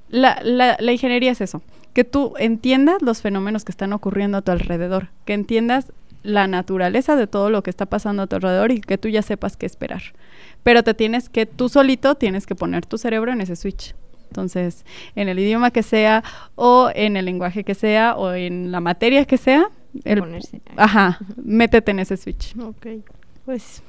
[0.10, 1.62] la, la, la, ingeniería es eso,
[1.94, 5.92] que tú entiendas los fenómenos que están ocurriendo a tu alrededor, que entiendas
[6.24, 9.22] la naturaleza de todo lo que está pasando a tu alrededor y que tú ya
[9.22, 10.02] sepas qué esperar.
[10.64, 13.94] Pero te tienes que, tú solito tienes que poner tu cerebro en ese switch.
[14.34, 14.84] Entonces,
[15.16, 16.24] en el idioma que sea,
[16.56, 19.70] o en el lenguaje que sea, o en la materia que sea,
[20.06, 20.24] el,
[20.76, 22.58] ajá, métete en ese switch.
[22.58, 22.88] Ok,
[23.46, 23.84] pues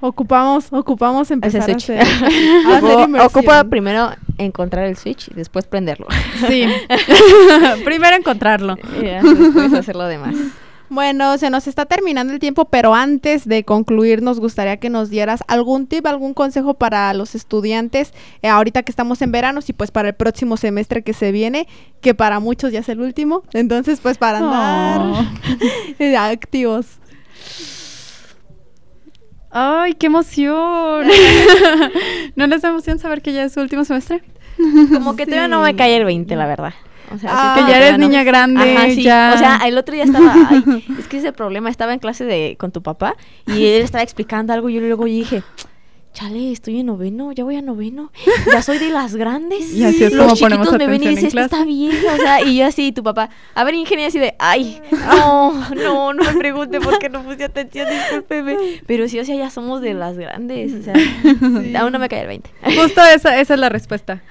[0.00, 2.02] ocupamos, ocupamos empezar a hacer,
[3.24, 6.06] Ocupa primero encontrar el switch y después prenderlo.
[6.46, 6.66] Sí,
[7.86, 8.76] primero encontrarlo.
[9.00, 10.34] Y después hacer lo demás.
[10.90, 15.08] Bueno, se nos está terminando el tiempo, pero antes de concluir nos gustaría que nos
[15.08, 18.12] dieras algún tip, algún consejo para los estudiantes
[18.42, 21.68] eh, ahorita que estamos en verano y pues para el próximo semestre que se viene,
[22.00, 23.44] que para muchos ya es el último.
[23.52, 25.26] Entonces, pues para andar
[26.32, 26.86] activos.
[29.52, 31.06] ¡Ay, qué emoción!
[32.34, 34.24] ¿No les da emoción saber que ya es su último semestre?
[34.92, 36.74] Como que todavía no me cae el 20, la verdad.
[37.12, 39.32] O sea, que ya eres niña grande, ya.
[39.34, 42.56] O sea, el otro día estaba, ay, es que ese problema, estaba en clase de
[42.58, 45.42] con tu papá y él estaba explicando algo y yo luego dije,
[46.12, 48.12] chale, estoy en noveno, ya voy a noveno,
[48.52, 49.72] ya soy de las grandes.
[49.72, 52.42] Y así es Los como chiquitos me ven y dicen, esto está bien, o sea,
[52.42, 56.38] y yo así, tu papá, a ver, ingeniero, así de, ay, no, no, no me
[56.38, 58.82] pregunte por qué no puse atención, discúlpeme.
[58.86, 60.94] Pero sí, o sea, ya somos de las grandes, o sea,
[61.80, 62.50] aún no me cae el 20.
[62.76, 64.22] Justo esa, esa es la respuesta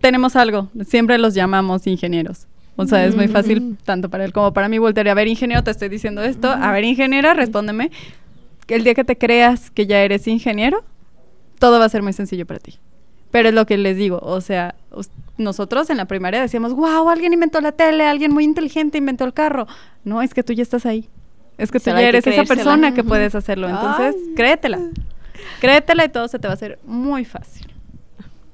[0.00, 2.46] tenemos algo, siempre los llamamos ingenieros.
[2.76, 3.76] O sea, es muy fácil mm.
[3.84, 6.48] tanto para él como para mí voltear a ver, ingeniero, te estoy diciendo esto.
[6.50, 7.90] A ver, ingeniera, respóndeme.
[8.66, 10.82] El día que te creas que ya eres ingeniero,
[11.58, 12.78] todo va a ser muy sencillo para ti.
[13.30, 14.76] Pero es lo que les digo, o sea,
[15.38, 19.32] nosotros en la primaria decíamos, wow, alguien inventó la tele, alguien muy inteligente inventó el
[19.32, 19.66] carro.
[20.04, 21.08] No, es que tú ya estás ahí.
[21.58, 23.68] Es que tú ya eres esa persona que puedes hacerlo.
[23.68, 24.80] Entonces, créetela.
[25.60, 27.73] Créetela y todo se te va a hacer muy fácil.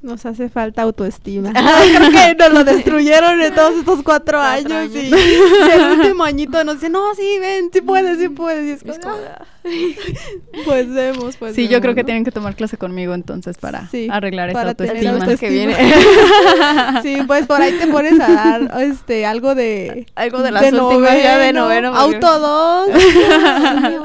[0.03, 1.53] Nos hace falta autoestima.
[1.53, 6.77] Creo que nos lo destruyeron en todos estos cuatro, años, Y, el último añito nos
[6.77, 8.83] dice, no, sí, ven, sí puedes, sí puedes.
[8.85, 9.45] Y es como, ah".
[10.65, 14.51] pues vemos, pues Sí, yo creo que tienen que tomar clase conmigo entonces para arreglar
[14.51, 15.37] esa autoestima.
[15.37, 15.77] que viene.
[17.03, 20.73] sí, pues por ahí te pones a dar este algo de algo de la de
[20.73, 21.95] noveno, de noveno.
[21.95, 22.91] Auto 2.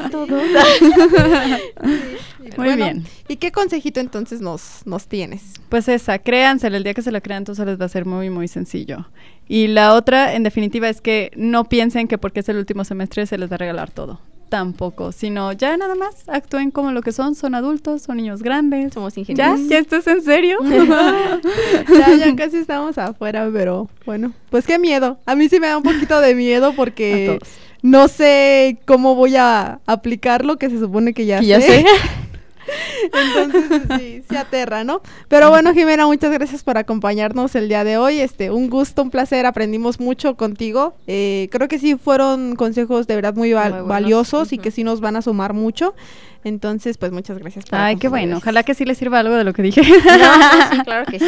[0.04, 0.42] auto 2.
[2.58, 3.06] Muy bien.
[3.28, 5.54] ¿Y qué consejito entonces nos, nos tienes?
[5.70, 8.30] Pues esa, créanse, el día que se lo crean, entonces les va a ser muy,
[8.30, 9.08] muy sencillo.
[9.48, 13.26] Y la otra, en definitiva, es que no piensen que porque es el último semestre
[13.26, 14.20] se les va a regalar todo.
[14.50, 18.94] Tampoco, sino ya nada más actúen como lo que son, son adultos, son niños grandes.
[18.94, 19.60] Somos ingenieros.
[19.62, 19.70] ¿Ya?
[19.70, 20.60] ¿Ya esto es en serio?
[20.64, 25.18] ya, ya casi estamos afuera, pero bueno, pues qué miedo.
[25.26, 27.40] A mí sí me da un poquito de miedo porque
[27.82, 31.86] no sé cómo voy a aplicar lo que se supone que ya, sé.
[33.14, 35.02] Entonces, sí, se aterra, ¿no?
[35.28, 38.20] Pero bueno, Jimena, muchas gracias por acompañarnos el día de hoy.
[38.20, 40.96] Este, un gusto, un placer, aprendimos mucho contigo.
[41.08, 45.16] Eh, creo que sí fueron consejos de verdad muy, valiosos y que sí nos van
[45.16, 45.94] a sumar mucho.
[46.44, 47.66] Entonces, pues muchas gracias.
[47.66, 48.38] Por Ay, qué bueno.
[48.38, 49.84] Ojalá que sí les sirva algo de lo que dije.
[50.72, 51.26] sí, claro que sí.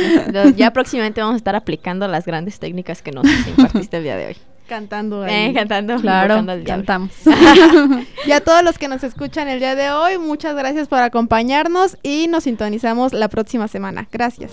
[0.55, 4.27] Ya próximamente vamos a estar aplicando las grandes técnicas que nos impartiste el día de
[4.27, 4.37] hoy.
[4.67, 5.49] Cantando ahí.
[5.49, 5.95] Eh, cantando.
[5.97, 7.11] Claro, cantamos.
[8.25, 11.97] y a todos los que nos escuchan el día de hoy, muchas gracias por acompañarnos
[12.03, 14.07] y nos sintonizamos la próxima semana.
[14.11, 14.51] Gracias.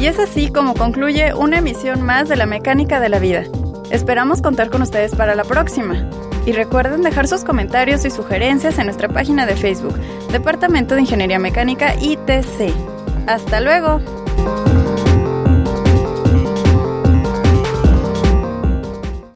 [0.00, 3.44] Y es así como concluye una emisión más de la mecánica de la vida.
[3.90, 6.08] Esperamos contar con ustedes para la próxima.
[6.48, 9.92] Y recuerden dejar sus comentarios y sugerencias en nuestra página de Facebook,
[10.32, 12.72] Departamento de Ingeniería Mecánica ITC.
[13.26, 14.00] ¡Hasta luego!